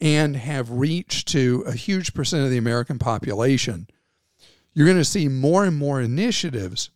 and 0.00 0.36
have 0.36 0.70
reached 0.70 1.28
to 1.28 1.64
a 1.66 1.72
huge 1.72 2.12
percent 2.12 2.44
of 2.44 2.50
the 2.50 2.58
American 2.58 2.98
population, 2.98 3.88
you're 4.74 4.86
going 4.86 4.98
to 4.98 5.04
see 5.04 5.28
more 5.28 5.64
and 5.64 5.76
more 5.76 6.00
initiatives 6.00 6.90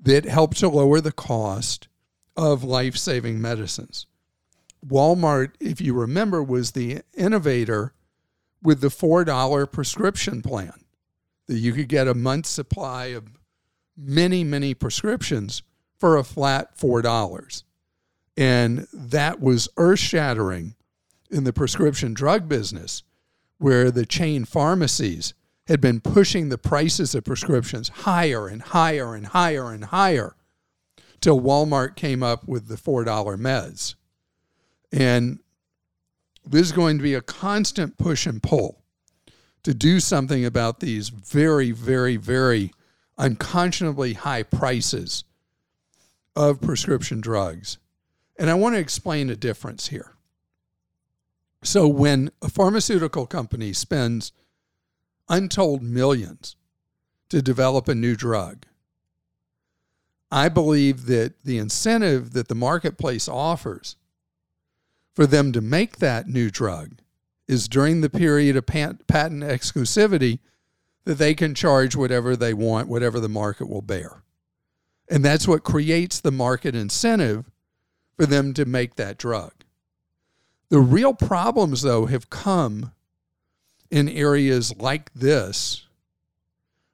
that 0.00 0.24
help 0.24 0.54
to 0.56 0.68
lower 0.68 1.00
the 1.00 1.12
cost 1.12 1.88
of 2.36 2.62
life 2.62 2.96
saving 2.96 3.40
medicines. 3.40 4.06
Walmart, 4.86 5.52
if 5.58 5.80
you 5.80 5.92
remember, 5.92 6.42
was 6.42 6.70
the 6.70 7.02
innovator 7.14 7.92
with 8.62 8.80
the 8.80 8.88
$4 8.88 9.70
prescription 9.70 10.42
plan 10.42 10.84
that 11.46 11.58
you 11.58 11.72
could 11.72 11.88
get 11.88 12.06
a 12.06 12.14
month's 12.14 12.50
supply 12.50 13.06
of 13.06 13.24
many, 13.96 14.44
many 14.44 14.74
prescriptions 14.74 15.62
for 15.98 16.16
a 16.16 16.24
flat 16.24 16.76
$4. 16.78 17.64
And 18.36 18.86
that 18.92 19.40
was 19.40 19.68
earth 19.76 19.98
shattering 19.98 20.76
in 21.30 21.44
the 21.44 21.52
prescription 21.52 22.14
drug 22.14 22.48
business, 22.48 23.02
where 23.58 23.90
the 23.90 24.06
chain 24.06 24.44
pharmacies 24.44 25.34
had 25.68 25.80
been 25.80 26.00
pushing 26.00 26.48
the 26.48 26.58
prices 26.58 27.14
of 27.14 27.24
prescriptions 27.24 27.90
higher 27.90 28.48
and 28.48 28.62
higher 28.62 29.14
and 29.14 29.26
higher 29.26 29.70
and 29.70 29.84
higher 29.84 30.34
till 31.20 31.40
Walmart 31.40 31.94
came 31.94 32.22
up 32.22 32.48
with 32.48 32.68
the 32.68 32.76
$4 32.76 33.04
meds. 33.36 33.94
And 34.90 35.40
this 36.46 36.62
is 36.62 36.72
going 36.72 36.96
to 36.96 37.02
be 37.02 37.14
a 37.14 37.20
constant 37.20 37.98
push 37.98 38.26
and 38.26 38.42
pull 38.42 38.82
to 39.62 39.74
do 39.74 40.00
something 40.00 40.44
about 40.44 40.80
these 40.80 41.10
very, 41.10 41.70
very, 41.70 42.16
very 42.16 42.72
unconscionably 43.18 44.14
high 44.14 44.44
prices 44.44 45.24
of 46.34 46.62
prescription 46.62 47.20
drugs. 47.20 47.76
And 48.38 48.48
I 48.48 48.54
want 48.54 48.74
to 48.76 48.80
explain 48.80 49.28
a 49.28 49.36
difference 49.36 49.88
here. 49.88 50.14
So, 51.62 51.88
when 51.88 52.30
a 52.40 52.48
pharmaceutical 52.48 53.26
company 53.26 53.72
spends 53.72 54.32
untold 55.28 55.82
millions 55.82 56.56
to 57.28 57.42
develop 57.42 57.88
a 57.88 57.94
new 57.94 58.16
drug, 58.16 58.64
I 60.30 60.48
believe 60.48 61.06
that 61.06 61.42
the 61.44 61.58
incentive 61.58 62.32
that 62.32 62.48
the 62.48 62.54
marketplace 62.54 63.28
offers 63.28 63.96
for 65.14 65.26
them 65.26 65.52
to 65.52 65.60
make 65.60 65.98
that 65.98 66.28
new 66.28 66.50
drug 66.50 66.98
is 67.46 67.68
during 67.68 68.02
the 68.02 68.10
period 68.10 68.56
of 68.56 68.66
patent 68.66 69.42
exclusivity 69.42 70.38
that 71.04 71.16
they 71.16 71.34
can 71.34 71.54
charge 71.54 71.96
whatever 71.96 72.36
they 72.36 72.52
want, 72.52 72.88
whatever 72.88 73.18
the 73.18 73.28
market 73.28 73.68
will 73.68 73.80
bear. 73.80 74.22
And 75.10 75.24
that's 75.24 75.48
what 75.48 75.64
creates 75.64 76.20
the 76.20 76.30
market 76.30 76.74
incentive 76.74 77.50
for 78.14 78.26
them 78.26 78.52
to 78.54 78.66
make 78.66 78.96
that 78.96 79.16
drug. 79.16 79.52
The 80.68 80.80
real 80.80 81.14
problems, 81.14 81.80
though, 81.80 82.04
have 82.06 82.28
come 82.28 82.92
in 83.90 84.08
areas 84.08 84.76
like 84.76 85.12
this, 85.14 85.86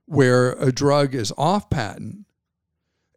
where 0.06 0.52
a 0.52 0.70
drug 0.72 1.14
is 1.14 1.32
off 1.36 1.70
patent 1.70 2.24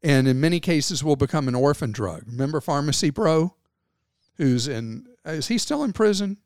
and 0.03 0.27
in 0.27 0.39
many 0.39 0.59
cases 0.59 1.03
will 1.03 1.15
become 1.15 1.47
an 1.47 1.55
orphan 1.55 1.91
drug. 1.91 2.23
Remember 2.27 2.61
Pharma 2.61 3.13
Bro? 3.13 3.53
who's 4.37 4.67
in. 4.67 5.07
Is 5.25 5.47
he 5.47 5.57
still 5.57 5.83
in 5.83 5.93
prison? 5.93 6.37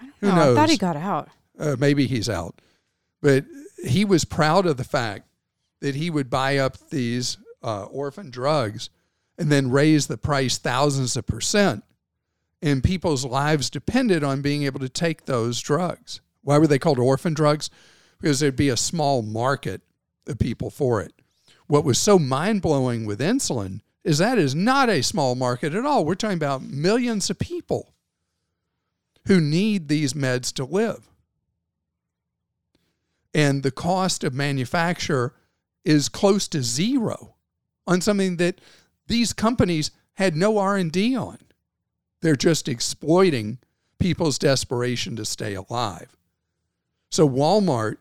I 0.00 0.04
don't 0.04 0.10
know. 0.22 0.28
Who 0.28 0.36
knows? 0.36 0.56
I 0.56 0.60
thought 0.60 0.70
he 0.70 0.76
got 0.76 0.96
out. 0.96 1.28
Uh, 1.58 1.76
maybe 1.78 2.06
he's 2.06 2.28
out, 2.28 2.60
but 3.20 3.44
he 3.84 4.04
was 4.04 4.24
proud 4.24 4.66
of 4.66 4.76
the 4.76 4.84
fact 4.84 5.26
that 5.80 5.96
he 5.96 6.10
would 6.10 6.30
buy 6.30 6.58
up 6.58 6.76
these 6.90 7.36
uh, 7.62 7.84
orphan 7.84 8.30
drugs 8.30 8.90
and 9.38 9.50
then 9.50 9.70
raise 9.70 10.06
the 10.06 10.18
price 10.18 10.58
thousands 10.58 11.16
of 11.16 11.26
percent. 11.26 11.82
And 12.60 12.82
people's 12.82 13.24
lives 13.24 13.70
depended 13.70 14.24
on 14.24 14.42
being 14.42 14.64
able 14.64 14.80
to 14.80 14.88
take 14.88 15.24
those 15.24 15.60
drugs. 15.60 16.20
Why 16.42 16.58
were 16.58 16.66
they 16.66 16.78
called 16.78 16.98
orphan 16.98 17.34
drugs? 17.34 17.70
Because 18.20 18.40
there'd 18.40 18.56
be 18.56 18.68
a 18.68 18.76
small 18.76 19.22
market 19.22 19.82
of 20.26 20.38
people 20.38 20.70
for 20.70 21.00
it. 21.00 21.12
What 21.66 21.84
was 21.84 21.98
so 21.98 22.18
mind 22.18 22.62
blowing 22.62 23.06
with 23.06 23.20
insulin 23.20 23.80
is 24.02 24.18
that 24.18 24.38
is 24.38 24.54
not 24.54 24.88
a 24.88 25.02
small 25.02 25.34
market 25.34 25.74
at 25.74 25.84
all. 25.84 26.04
We're 26.04 26.14
talking 26.14 26.36
about 26.36 26.62
millions 26.62 27.28
of 27.30 27.38
people 27.38 27.92
who 29.26 29.40
need 29.40 29.88
these 29.88 30.14
meds 30.14 30.52
to 30.54 30.64
live. 30.64 31.06
And 33.34 33.62
the 33.62 33.70
cost 33.70 34.24
of 34.24 34.32
manufacture 34.32 35.34
is 35.84 36.08
close 36.08 36.48
to 36.48 36.62
zero 36.62 37.34
on 37.86 38.00
something 38.00 38.38
that 38.38 38.60
these 39.06 39.32
companies 39.32 39.90
had 40.14 40.34
no 40.34 40.58
R&D 40.58 41.14
on. 41.14 41.38
They're 42.20 42.36
just 42.36 42.68
exploiting 42.68 43.58
people's 43.98 44.38
desperation 44.38 45.16
to 45.16 45.24
stay 45.24 45.54
alive. 45.54 46.14
So 47.10 47.26
Walmart 47.28 47.96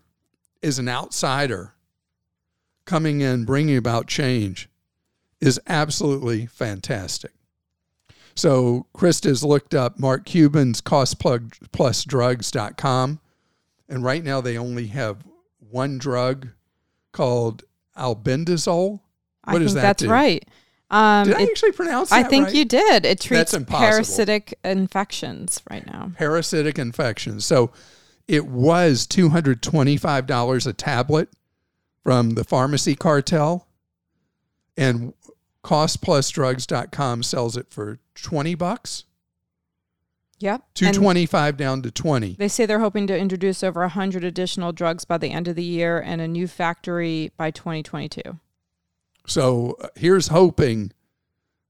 is 0.61 0.77
an 0.79 0.89
outsider 0.89 1.73
coming 2.85 3.21
in 3.21 3.45
bringing 3.45 3.77
about 3.77 4.07
change 4.07 4.69
is 5.39 5.61
absolutely 5.67 6.47
fantastic. 6.47 7.31
So 8.35 8.85
Krista's 8.95 9.43
looked 9.43 9.73
up 9.73 9.99
Mark 9.99 10.25
Cuban's 10.25 10.81
costplusdrugs.com, 10.81 13.19
and 13.89 14.03
right 14.03 14.23
now 14.23 14.41
they 14.41 14.57
only 14.57 14.87
have 14.87 15.23
one 15.71 15.97
drug 15.97 16.49
called 17.11 17.63
albendazole. 17.97 18.99
What 19.43 19.55
I 19.55 19.59
does 19.59 19.73
think 19.73 19.75
that 19.75 19.81
that's 19.81 20.03
do? 20.03 20.09
right. 20.09 20.45
Um, 20.89 21.27
did 21.27 21.35
I 21.35 21.43
actually 21.43 21.73
pronounce 21.73 22.09
that 22.11 22.25
I 22.25 22.29
think 22.29 22.45
right? 22.45 22.55
you 22.55 22.65
did. 22.65 23.05
It 23.05 23.19
treats 23.19 23.53
parasitic 23.67 24.57
infections 24.63 25.61
right 25.69 25.85
now. 25.85 26.11
Parasitic 26.15 26.79
infections. 26.79 27.45
So 27.45 27.71
it 28.27 28.47
was 28.47 29.05
$225 29.07 30.67
a 30.67 30.73
tablet 30.73 31.29
from 32.03 32.31
the 32.31 32.43
pharmacy 32.43 32.95
cartel. 32.95 33.67
And 34.77 35.13
costplusdrugs.com 35.63 37.23
sells 37.23 37.57
it 37.57 37.67
for 37.69 37.99
20 38.15 38.55
bucks. 38.55 39.03
Yep. 40.39 40.63
225 40.75 41.57
down 41.57 41.81
to 41.81 41.91
20. 41.91 42.35
They 42.37 42.47
say 42.47 42.65
they're 42.65 42.79
hoping 42.79 43.07
to 43.07 43.17
introduce 43.17 43.63
over 43.63 43.81
100 43.81 44.23
additional 44.23 44.71
drugs 44.71 45.03
by 45.03 45.17
the 45.17 45.31
end 45.31 45.47
of 45.47 45.55
the 45.55 45.63
year 45.63 45.99
and 45.99 46.21
a 46.21 46.27
new 46.27 46.47
factory 46.47 47.31
by 47.37 47.49
2022. 47.51 48.39
So 49.27 49.77
uh, 49.79 49.89
here's 49.95 50.29
hoping 50.29 50.91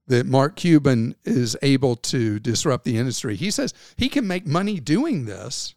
that 0.06 0.26
Mark 0.26 0.56
Cuban 0.56 1.14
is 1.24 1.56
able 1.60 1.96
to 1.96 2.38
disrupt 2.38 2.84
the 2.84 2.96
industry. 2.96 3.36
He 3.36 3.50
says 3.50 3.74
he 3.96 4.08
can 4.08 4.26
make 4.26 4.46
money 4.46 4.80
doing 4.80 5.26
this 5.26 5.74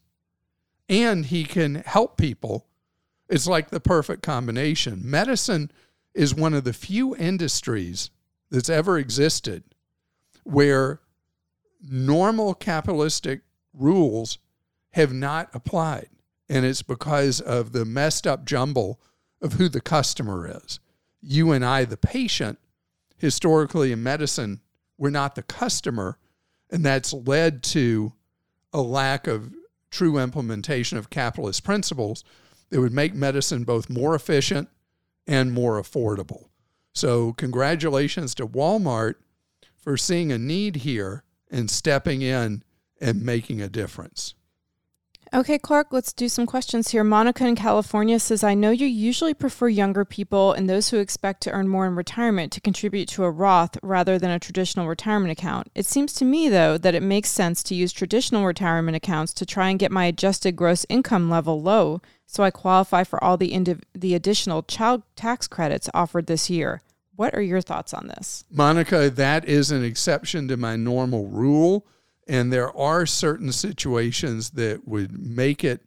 and 0.87 1.25
he 1.25 1.43
can 1.43 1.75
help 1.75 2.17
people. 2.17 2.67
It's 3.27 3.47
like 3.47 3.69
the 3.69 3.79
perfect 3.79 4.23
combination. 4.23 5.01
Medicine 5.03 5.71
is 6.13 6.35
one 6.35 6.53
of 6.53 6.63
the 6.63 6.73
few 6.73 7.15
industries 7.15 8.09
that's 8.49 8.69
ever 8.69 8.97
existed 8.97 9.63
where 10.43 11.01
normal 11.81 12.53
capitalistic 12.53 13.41
rules 13.73 14.37
have 14.91 15.13
not 15.13 15.49
applied. 15.53 16.09
And 16.49 16.65
it's 16.65 16.81
because 16.81 17.39
of 17.39 17.71
the 17.71 17.85
messed 17.85 18.27
up 18.27 18.45
jumble 18.45 18.99
of 19.41 19.53
who 19.53 19.69
the 19.69 19.81
customer 19.81 20.47
is. 20.65 20.79
You 21.21 21.51
and 21.51 21.63
I, 21.63 21.85
the 21.85 21.97
patient, 21.97 22.59
historically 23.17 23.91
in 23.91 24.01
medicine, 24.03 24.61
we're 24.97 25.09
not 25.09 25.35
the 25.35 25.43
customer. 25.43 26.17
And 26.69 26.85
that's 26.85 27.13
led 27.13 27.63
to 27.63 28.13
a 28.73 28.81
lack 28.81 29.27
of 29.27 29.53
true 29.89 30.17
implementation 30.17 30.97
of 30.97 31.09
capitalist 31.09 31.63
principles 31.63 32.23
that 32.69 32.79
would 32.79 32.93
make 32.93 33.13
medicine 33.13 33.63
both 33.63 33.89
more 33.89 34.15
efficient 34.15 34.69
and 35.27 35.51
more 35.51 35.81
affordable. 35.81 36.45
So, 36.93 37.33
congratulations 37.33 38.33
to 38.35 38.47
Walmart 38.47 39.15
for 39.77 39.97
seeing 39.97 40.31
a 40.31 40.37
need 40.37 40.77
here 40.77 41.23
and 41.49 41.69
stepping 41.69 42.21
in 42.21 42.63
and 42.99 43.23
making 43.23 43.61
a 43.61 43.69
difference. 43.69 44.33
Okay, 45.33 45.57
Clark, 45.57 45.87
let's 45.91 46.11
do 46.11 46.27
some 46.27 46.45
questions 46.45 46.89
here. 46.89 47.05
Monica 47.05 47.47
in 47.47 47.55
California 47.55 48.19
says, 48.19 48.43
I 48.43 48.53
know 48.53 48.71
you 48.71 48.85
usually 48.85 49.33
prefer 49.33 49.69
younger 49.69 50.03
people 50.03 50.51
and 50.51 50.69
those 50.69 50.89
who 50.89 50.97
expect 50.97 51.39
to 51.43 51.51
earn 51.51 51.69
more 51.69 51.87
in 51.87 51.95
retirement 51.95 52.51
to 52.51 52.59
contribute 52.59 53.07
to 53.09 53.23
a 53.23 53.31
Roth 53.31 53.77
rather 53.81 54.19
than 54.19 54.29
a 54.29 54.39
traditional 54.39 54.89
retirement 54.89 55.31
account. 55.31 55.69
It 55.73 55.85
seems 55.85 56.11
to 56.15 56.25
me, 56.25 56.49
though, 56.49 56.77
that 56.77 56.95
it 56.95 57.01
makes 57.01 57.29
sense 57.29 57.63
to 57.63 57.75
use 57.75 57.93
traditional 57.93 58.45
retirement 58.45 58.97
accounts 58.97 59.33
to 59.35 59.45
try 59.45 59.69
and 59.69 59.79
get 59.79 59.89
my 59.89 60.03
adjusted 60.03 60.57
gross 60.57 60.85
income 60.89 61.29
level 61.29 61.61
low 61.61 62.01
so 62.25 62.43
I 62.43 62.51
qualify 62.51 63.05
for 63.05 63.23
all 63.23 63.37
the, 63.37 63.53
indiv- 63.53 63.83
the 63.93 64.13
additional 64.15 64.63
child 64.63 65.03
tax 65.15 65.47
credits 65.47 65.89
offered 65.93 66.27
this 66.27 66.49
year. 66.49 66.81
What 67.15 67.33
are 67.33 67.41
your 67.41 67.61
thoughts 67.61 67.93
on 67.93 68.07
this? 68.07 68.43
Monica, 68.51 69.09
that 69.09 69.45
is 69.45 69.71
an 69.71 69.85
exception 69.85 70.49
to 70.49 70.57
my 70.57 70.75
normal 70.75 71.27
rule. 71.27 71.85
And 72.27 72.51
there 72.51 72.75
are 72.77 73.05
certain 73.05 73.51
situations 73.51 74.51
that 74.51 74.87
would 74.87 75.17
make 75.19 75.63
it 75.63 75.81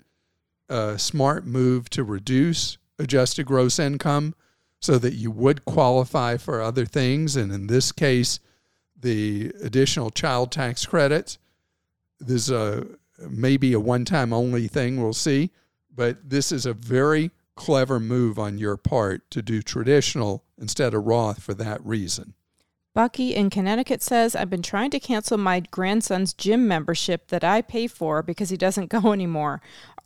a 0.68 0.98
smart 0.98 1.46
move 1.46 1.88
to 1.90 2.04
reduce 2.04 2.78
adjusted 2.98 3.46
gross 3.46 3.78
income 3.78 4.34
so 4.80 4.98
that 4.98 5.14
you 5.14 5.30
would 5.30 5.64
qualify 5.64 6.36
for 6.36 6.60
other 6.60 6.84
things. 6.84 7.36
And 7.36 7.52
in 7.52 7.66
this 7.68 7.92
case, 7.92 8.40
the 9.00 9.52
additional 9.62 10.10
child 10.10 10.50
tax 10.50 10.84
credits. 10.86 11.38
This 12.18 12.42
is 12.42 12.50
a 12.50 12.86
maybe 13.28 13.72
a 13.72 13.80
one 13.80 14.04
time 14.04 14.32
only 14.32 14.66
thing, 14.66 15.00
we'll 15.00 15.12
see. 15.12 15.50
But 15.94 16.28
this 16.28 16.50
is 16.50 16.66
a 16.66 16.74
very 16.74 17.30
clever 17.54 18.00
move 18.00 18.38
on 18.38 18.58
your 18.58 18.76
part 18.76 19.30
to 19.30 19.42
do 19.42 19.62
traditional 19.62 20.42
instead 20.58 20.94
of 20.94 21.04
Roth 21.04 21.42
for 21.42 21.54
that 21.54 21.84
reason. 21.84 22.34
Bucky 22.94 23.34
in 23.34 23.50
Connecticut 23.50 24.02
says, 24.02 24.36
I've 24.36 24.48
been 24.48 24.62
trying 24.62 24.90
to 24.90 25.00
cancel 25.00 25.36
my 25.36 25.58
grandson's 25.58 26.32
gym 26.32 26.68
membership 26.68 27.26
that 27.26 27.42
I 27.42 27.60
pay 27.60 27.88
for 27.88 28.22
because 28.22 28.50
he 28.50 28.56
doesn't 28.56 28.88
go 28.88 29.12
anymore. 29.12 29.60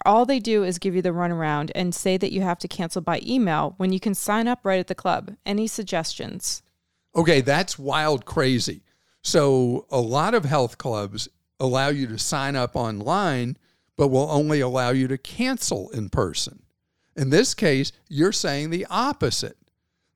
All 0.07 0.25
they 0.25 0.39
do 0.39 0.65
is 0.65 0.79
give 0.79 0.95
you 0.95 1.03
the 1.03 1.11
runaround 1.11 1.71
and 1.75 1.95
say 1.95 2.17
that 2.17 2.33
you 2.33 2.41
have 2.41 2.59
to 2.61 2.69
cancel 2.69 3.03
by 3.03 3.21
email 3.23 3.75
when 3.77 3.93
you 3.93 4.01
can 4.01 4.15
sign 4.15 4.49
up 4.49 4.61
right 4.63 4.81
at 4.81 4.87
the 4.87 4.95
club. 4.95 5.37
Any 5.45 5.67
suggestions? 5.67 6.63
Okay, 7.15 7.43
that's 7.43 7.79
wild 7.79 8.25
crazy. 8.25 8.85
So, 9.23 9.87
a 9.91 10.01
lot 10.01 10.33
of 10.33 10.47
health 10.47 10.79
clubs 10.79 11.29
allow 11.61 11.89
you 11.89 12.07
to 12.07 12.19
sign 12.19 12.57
up 12.57 12.75
online, 12.75 13.59
but 13.99 14.09
will 14.09 14.31
only 14.31 14.61
allow 14.61 14.91
you 14.91 15.09
to 15.09 15.19
cancel 15.19 15.91
in 15.91 16.09
person. 16.09 16.63
In 17.17 17.29
this 17.29 17.53
case, 17.53 17.93
you're 18.09 18.33
saying 18.33 18.71
the 18.71 18.87
opposite 18.89 19.59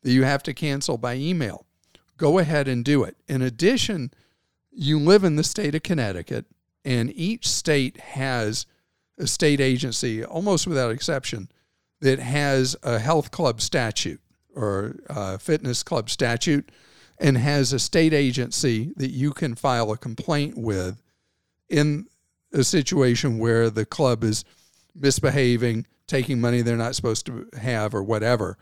that 0.03 0.13
you 0.13 0.23
have 0.23 0.43
to 0.45 0.55
cancel 0.55 0.97
by 0.97 1.17
email. 1.17 1.67
Go 2.17 2.39
ahead 2.39 2.69
and 2.69 2.85
do 2.85 3.03
it. 3.05 3.17
In 3.29 3.43
addition, 3.43 4.13
you 4.71 4.99
live 4.99 5.25
in 5.25 5.37
the 5.37 5.45
state 5.45 5.75
of 5.75 5.83
Connecticut, 5.83 6.47
and 6.85 7.13
each 7.15 7.49
state 7.49 7.99
has 8.01 8.67
a 9.19 9.27
state 9.27 9.61
agency, 9.61 10.25
almost 10.25 10.67
without 10.67 10.91
exception, 10.91 11.49
that 12.01 12.19
has 12.19 12.77
a 12.83 12.99
health 12.99 13.31
club 13.31 13.61
statute 13.61 14.21
or 14.55 14.97
a 15.09 15.39
fitness 15.39 15.83
club 15.83 16.11
statute 16.11 16.71
and 17.19 17.39
has 17.39 17.73
a 17.73 17.79
state 17.79 18.13
agency 18.13 18.93
that 18.97 19.11
you 19.11 19.33
can 19.33 19.55
file 19.55 19.93
a 19.93 19.97
complaint 19.97 20.59
with 20.59 21.01
in 21.69 22.07
a 22.53 22.65
situation 22.65 23.39
where 23.39 23.71
the 23.71 23.87
club 23.87 24.25
is 24.25 24.45
misbehaving, 24.95 25.87
taking 26.07 26.41
money 26.41 26.61
they're 26.61 26.77
not 26.77 26.97
supposed 26.97 27.25
to 27.27 27.49
have, 27.59 27.95
or 27.95 28.03
whatever. 28.03 28.59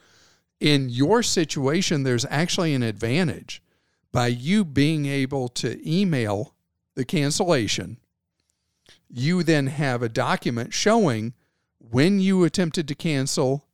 In 0.61 0.91
your 0.91 1.23
situation, 1.23 2.03
there's 2.03 2.27
actually 2.29 2.75
an 2.75 2.83
advantage 2.83 3.63
by 4.13 4.27
you 4.27 4.65
being 4.65 5.07
able 5.07 5.49
to 5.49 5.81
email 5.91 6.55
the 6.95 7.05
cancellation. 7.05 7.97
You 9.09 9.43
then 9.43 9.69
have 9.69 10.03
a 10.03 10.09
document 10.09 10.75
showing 10.75 11.35
when 11.79 12.21
you 12.21 12.45
attempted 12.45 12.87
to 12.89 12.95
cancel, 12.95 13.67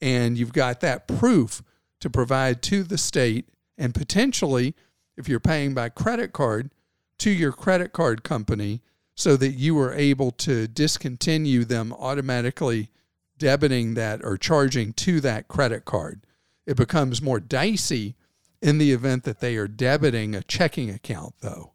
and 0.00 0.38
you've 0.38 0.52
got 0.52 0.80
that 0.80 1.06
proof 1.06 1.62
to 2.00 2.08
provide 2.08 2.62
to 2.62 2.82
the 2.82 2.98
state, 2.98 3.48
and 3.76 3.94
potentially, 3.94 4.74
if 5.16 5.28
you're 5.28 5.38
paying 5.38 5.74
by 5.74 5.90
credit 5.90 6.32
card, 6.32 6.70
to 7.18 7.30
your 7.30 7.52
credit 7.52 7.92
card 7.92 8.22
company 8.22 8.82
so 9.14 9.36
that 9.36 9.52
you 9.52 9.74
were 9.74 9.94
able 9.94 10.30
to 10.30 10.66
discontinue 10.68 11.64
them 11.64 11.92
automatically 11.92 12.90
debiting 13.38 13.94
that 13.94 14.24
or 14.24 14.36
charging 14.36 14.92
to 14.94 15.20
that 15.20 15.48
credit 15.48 15.84
card. 15.84 16.22
It 16.66 16.76
becomes 16.76 17.22
more 17.22 17.40
dicey 17.40 18.16
in 18.60 18.78
the 18.78 18.92
event 18.92 19.24
that 19.24 19.40
they 19.40 19.56
are 19.56 19.68
debiting 19.68 20.34
a 20.34 20.42
checking 20.42 20.90
account, 20.90 21.34
though. 21.40 21.72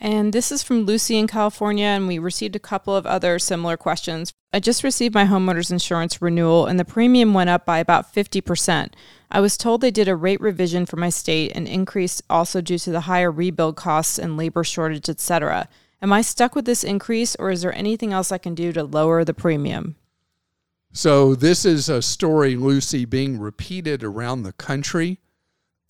And 0.00 0.32
this 0.32 0.52
is 0.52 0.62
from 0.62 0.84
Lucy 0.84 1.16
in 1.16 1.26
California, 1.26 1.86
and 1.86 2.06
we 2.06 2.18
received 2.18 2.54
a 2.54 2.60
couple 2.60 2.94
of 2.94 3.04
other 3.04 3.38
similar 3.38 3.76
questions. 3.76 4.32
I 4.52 4.60
just 4.60 4.84
received 4.84 5.14
my 5.14 5.24
homeowner's 5.24 5.72
insurance 5.72 6.22
renewal, 6.22 6.66
and 6.66 6.78
the 6.78 6.84
premium 6.84 7.34
went 7.34 7.50
up 7.50 7.66
by 7.66 7.78
about 7.78 8.14
50%. 8.14 8.92
I 9.30 9.40
was 9.40 9.56
told 9.56 9.80
they 9.80 9.90
did 9.90 10.08
a 10.08 10.14
rate 10.14 10.40
revision 10.40 10.86
for 10.86 10.96
my 10.96 11.10
state 11.10 11.52
and 11.54 11.66
increase 11.66 12.22
also 12.30 12.60
due 12.60 12.78
to 12.78 12.90
the 12.90 13.02
higher 13.02 13.30
rebuild 13.30 13.76
costs 13.76 14.18
and 14.18 14.36
labor 14.36 14.62
shortage, 14.62 15.08
etc. 15.08 15.68
Am 16.00 16.12
I 16.12 16.22
stuck 16.22 16.54
with 16.54 16.64
this 16.64 16.84
increase, 16.84 17.34
or 17.36 17.50
is 17.50 17.62
there 17.62 17.74
anything 17.74 18.12
else 18.12 18.30
I 18.30 18.38
can 18.38 18.54
do 18.54 18.72
to 18.72 18.84
lower 18.84 19.24
the 19.24 19.34
premium? 19.34 19.96
So, 20.92 21.34
this 21.34 21.64
is 21.64 21.88
a 21.88 22.02
story, 22.02 22.56
Lucy, 22.56 23.04
being 23.04 23.38
repeated 23.38 24.02
around 24.02 24.42
the 24.42 24.52
country. 24.52 25.18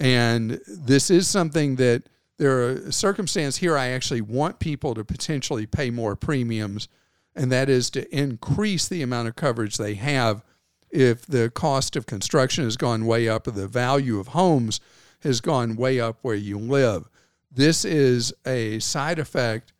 And 0.01 0.61
this 0.67 1.11
is 1.11 1.29
something 1.29 1.77
that 1.77 2.05
there 2.39 2.59
are 2.59 2.71
a 2.71 2.93
circumstance 2.93 3.57
here 3.57 3.77
I 3.77 3.89
actually 3.89 4.21
want 4.21 4.61
people 4.61 4.95
to 4.95 5.05
potentially 5.05 5.67
pay 5.67 5.91
more 5.91 6.15
premiums, 6.15 6.89
and 7.35 7.51
that 7.51 7.69
is 7.69 7.91
to 7.91 8.17
increase 8.17 8.87
the 8.87 9.03
amount 9.03 9.29
of 9.29 9.37
coverage 9.37 9.77
they 9.77 9.95
have 9.95 10.45
if 10.91 11.27
the 11.27 11.51
cost 11.51 11.97
of 11.97 12.07
construction 12.07 12.65
has 12.65 12.77
gone 12.77 13.07
way 13.07 13.29
up 13.29 13.47
or 13.47 13.51
the 13.51 13.67
value 13.67 14.19
of 14.19 14.29
homes 14.29 14.81
has 15.23 15.41
gone 15.41 15.77
way 15.77 16.01
up 16.01 16.19
where 16.23 16.37
you 16.37 16.59
live. 16.59 17.09
This 17.51 17.85
is 17.85 18.33
a 18.47 18.79
side 18.79 19.19
effect 19.19 19.73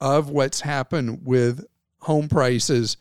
of 0.00 0.28
what's 0.28 0.60
happened 0.60 1.20
with 1.24 1.64
home 2.00 2.28
prices 2.28 2.96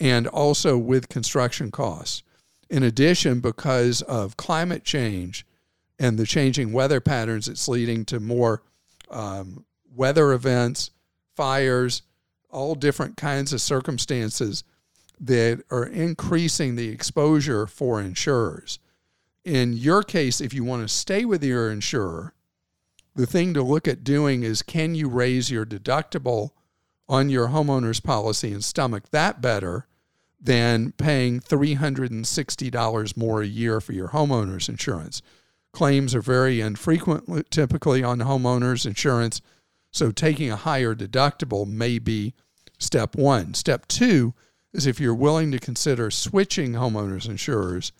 and 0.00 0.26
also 0.26 0.78
with 0.78 1.10
construction 1.10 1.70
costs. 1.70 2.22
In 2.70 2.82
addition, 2.82 3.40
because 3.40 4.00
of 4.02 4.36
climate 4.36 4.82
change 4.82 5.46
and 5.98 6.18
the 6.18 6.26
changing 6.26 6.72
weather 6.72 7.00
patterns, 7.00 7.46
it's 7.46 7.68
leading 7.68 8.06
to 8.06 8.18
more 8.18 8.62
um, 9.10 9.66
weather 9.94 10.32
events, 10.32 10.90
fires, 11.36 12.02
all 12.48 12.74
different 12.74 13.16
kinds 13.16 13.52
of 13.52 13.60
circumstances 13.60 14.64
that 15.20 15.62
are 15.70 15.84
increasing 15.84 16.76
the 16.76 16.88
exposure 16.88 17.66
for 17.66 18.00
insurers. 18.00 18.78
In 19.44 19.74
your 19.74 20.02
case, 20.02 20.40
if 20.40 20.54
you 20.54 20.64
want 20.64 20.82
to 20.82 20.88
stay 20.88 21.24
with 21.24 21.44
your 21.44 21.70
insurer, 21.70 22.34
the 23.14 23.26
thing 23.26 23.52
to 23.54 23.62
look 23.62 23.86
at 23.86 24.04
doing 24.04 24.42
is 24.42 24.62
can 24.62 24.94
you 24.94 25.08
raise 25.08 25.50
your 25.50 25.66
deductible 25.66 26.50
on 27.08 27.28
your 27.28 27.48
homeowner's 27.48 28.00
policy 28.00 28.52
and 28.52 28.64
stomach 28.64 29.10
that 29.10 29.42
better 29.42 29.86
than 30.40 30.92
paying 30.92 31.40
$360 31.40 33.16
more 33.16 33.42
a 33.42 33.46
year 33.46 33.80
for 33.80 33.92
your 33.92 34.08
homeowner's 34.08 34.68
insurance. 34.68 35.20
Claims 35.72 36.14
are 36.14 36.22
very 36.22 36.60
infrequent 36.60 37.50
typically 37.50 38.02
on 38.02 38.18
homeowners 38.20 38.86
insurance. 38.86 39.40
So 39.90 40.10
taking 40.10 40.50
a 40.50 40.56
higher 40.56 40.94
deductible 40.94 41.66
may 41.66 41.98
be 41.98 42.34
step 42.78 43.14
one. 43.16 43.54
Step 43.54 43.86
two 43.86 44.34
is 44.72 44.86
if 44.86 44.98
you're 44.98 45.14
willing 45.14 45.50
to 45.52 45.58
consider 45.58 46.10
switching 46.10 46.72
homeowners 46.72 47.28
insurers, 47.28 47.92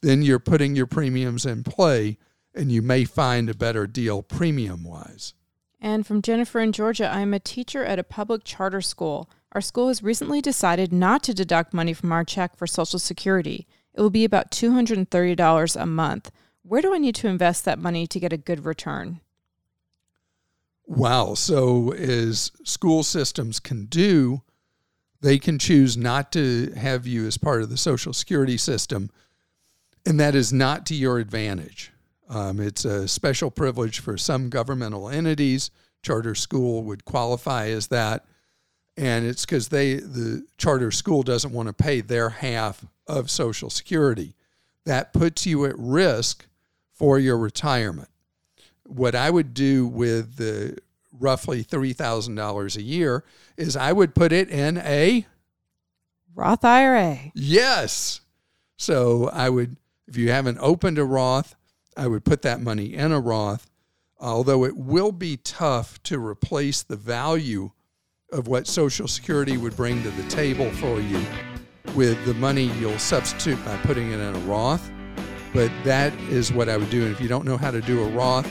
then 0.00 0.22
you're 0.22 0.38
putting 0.38 0.74
your 0.74 0.86
premiums 0.86 1.44
in 1.44 1.62
play 1.62 2.18
and 2.54 2.70
you 2.70 2.82
may 2.82 3.04
find 3.04 3.48
a 3.48 3.54
better 3.54 3.86
deal 3.86 4.22
premium 4.22 4.84
wise. 4.84 5.34
And 5.80 6.06
from 6.06 6.22
Jennifer 6.22 6.60
in 6.60 6.72
Georgia, 6.72 7.10
I'm 7.12 7.34
a 7.34 7.40
teacher 7.40 7.84
at 7.84 7.98
a 7.98 8.04
public 8.04 8.44
charter 8.44 8.80
school. 8.80 9.28
Our 9.52 9.60
school 9.60 9.88
has 9.88 10.02
recently 10.02 10.40
decided 10.40 10.92
not 10.92 11.22
to 11.24 11.34
deduct 11.34 11.74
money 11.74 11.92
from 11.92 12.10
our 12.10 12.24
check 12.24 12.56
for 12.56 12.66
Social 12.66 12.98
Security. 12.98 13.66
It 13.94 14.00
will 14.00 14.10
be 14.10 14.24
about 14.24 14.50
$230 14.50 15.76
a 15.80 15.86
month. 15.86 16.30
Where 16.62 16.80
do 16.80 16.94
I 16.94 16.98
need 16.98 17.14
to 17.16 17.28
invest 17.28 17.66
that 17.66 17.78
money 17.78 18.06
to 18.06 18.18
get 18.18 18.32
a 18.32 18.38
good 18.38 18.64
return? 18.64 19.20
Wow. 20.86 21.34
So, 21.34 21.92
as 21.92 22.50
school 22.64 23.02
systems 23.02 23.60
can 23.60 23.86
do, 23.86 24.42
they 25.20 25.38
can 25.38 25.58
choose 25.58 25.96
not 25.96 26.32
to 26.32 26.72
have 26.74 27.06
you 27.06 27.26
as 27.26 27.36
part 27.36 27.62
of 27.62 27.68
the 27.68 27.76
Social 27.76 28.14
Security 28.14 28.56
system, 28.56 29.10
and 30.06 30.18
that 30.18 30.34
is 30.34 30.52
not 30.52 30.86
to 30.86 30.94
your 30.94 31.18
advantage. 31.18 31.92
Um, 32.28 32.58
it's 32.58 32.84
a 32.84 33.06
special 33.06 33.50
privilege 33.50 34.00
for 34.00 34.16
some 34.16 34.48
governmental 34.48 35.08
entities. 35.08 35.70
Charter 36.02 36.34
school 36.34 36.82
would 36.84 37.04
qualify 37.04 37.68
as 37.68 37.88
that, 37.88 38.24
and 38.96 39.24
it's 39.24 39.44
because 39.44 39.68
they 39.68 39.94
the 39.94 40.44
charter 40.58 40.90
school 40.90 41.22
doesn't 41.22 41.52
want 41.52 41.68
to 41.68 41.72
pay 41.72 42.00
their 42.00 42.28
half 42.28 42.84
of 43.06 43.30
Social 43.30 43.70
Security. 43.70 44.34
That 44.84 45.12
puts 45.12 45.46
you 45.46 45.64
at 45.64 45.78
risk 45.78 46.46
for 46.92 47.18
your 47.18 47.38
retirement. 47.38 48.08
What 48.84 49.14
I 49.14 49.30
would 49.30 49.54
do 49.54 49.86
with 49.86 50.36
the 50.36 50.78
roughly 51.18 51.62
three 51.62 51.92
thousand 51.92 52.34
dollars 52.34 52.76
a 52.76 52.82
year 52.82 53.24
is 53.56 53.76
I 53.76 53.92
would 53.92 54.14
put 54.14 54.32
it 54.32 54.50
in 54.50 54.78
a 54.78 55.26
Roth 56.34 56.64
IRA. 56.64 57.32
Yes. 57.34 58.20
So 58.76 59.28
I 59.32 59.48
would, 59.48 59.76
if 60.08 60.16
you 60.16 60.30
haven't 60.30 60.58
opened 60.60 60.98
a 60.98 61.04
Roth, 61.04 61.54
I 61.96 62.06
would 62.06 62.24
put 62.24 62.42
that 62.42 62.60
money 62.60 62.94
in 62.94 63.12
a 63.12 63.20
Roth, 63.20 63.70
although 64.18 64.64
it 64.64 64.76
will 64.76 65.12
be 65.12 65.36
tough 65.36 66.02
to 66.04 66.24
replace 66.24 66.82
the 66.82 66.96
value 66.96 67.72
of 68.32 68.48
what 68.48 68.66
Social 68.66 69.06
Security 69.06 69.56
would 69.56 69.76
bring 69.76 70.02
to 70.02 70.10
the 70.10 70.28
table 70.28 70.70
for 70.72 71.00
you 71.00 71.20
with 71.94 72.24
the 72.24 72.34
money 72.34 72.64
you'll 72.80 72.98
substitute 72.98 73.62
by 73.64 73.76
putting 73.78 74.10
it 74.10 74.18
in 74.18 74.34
a 74.34 74.38
Roth. 74.40 74.90
But 75.52 75.70
that 75.84 76.14
is 76.22 76.52
what 76.52 76.68
I 76.68 76.76
would 76.76 76.90
do. 76.90 77.04
And 77.04 77.12
if 77.12 77.20
you 77.20 77.28
don't 77.28 77.44
know 77.44 77.56
how 77.56 77.70
to 77.70 77.80
do 77.80 78.02
a 78.02 78.08
Roth, 78.08 78.50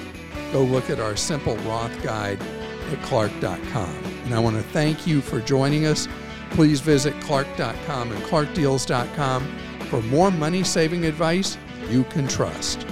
go 0.53 0.63
look 0.63 0.89
at 0.89 0.99
our 0.99 1.15
simple 1.15 1.55
Roth 1.57 2.01
guide 2.03 2.39
at 2.91 3.01
clark.com. 3.03 4.03
And 4.25 4.33
I 4.33 4.39
want 4.39 4.55
to 4.55 4.63
thank 4.63 5.07
you 5.07 5.21
for 5.21 5.39
joining 5.39 5.85
us. 5.85 6.07
Please 6.51 6.79
visit 6.79 7.19
clark.com 7.21 8.11
and 8.11 8.23
clarkdeals.com 8.25 9.57
for 9.89 10.01
more 10.03 10.31
money 10.31 10.63
saving 10.63 11.05
advice 11.05 11.57
you 11.89 12.03
can 12.05 12.27
trust. 12.27 12.85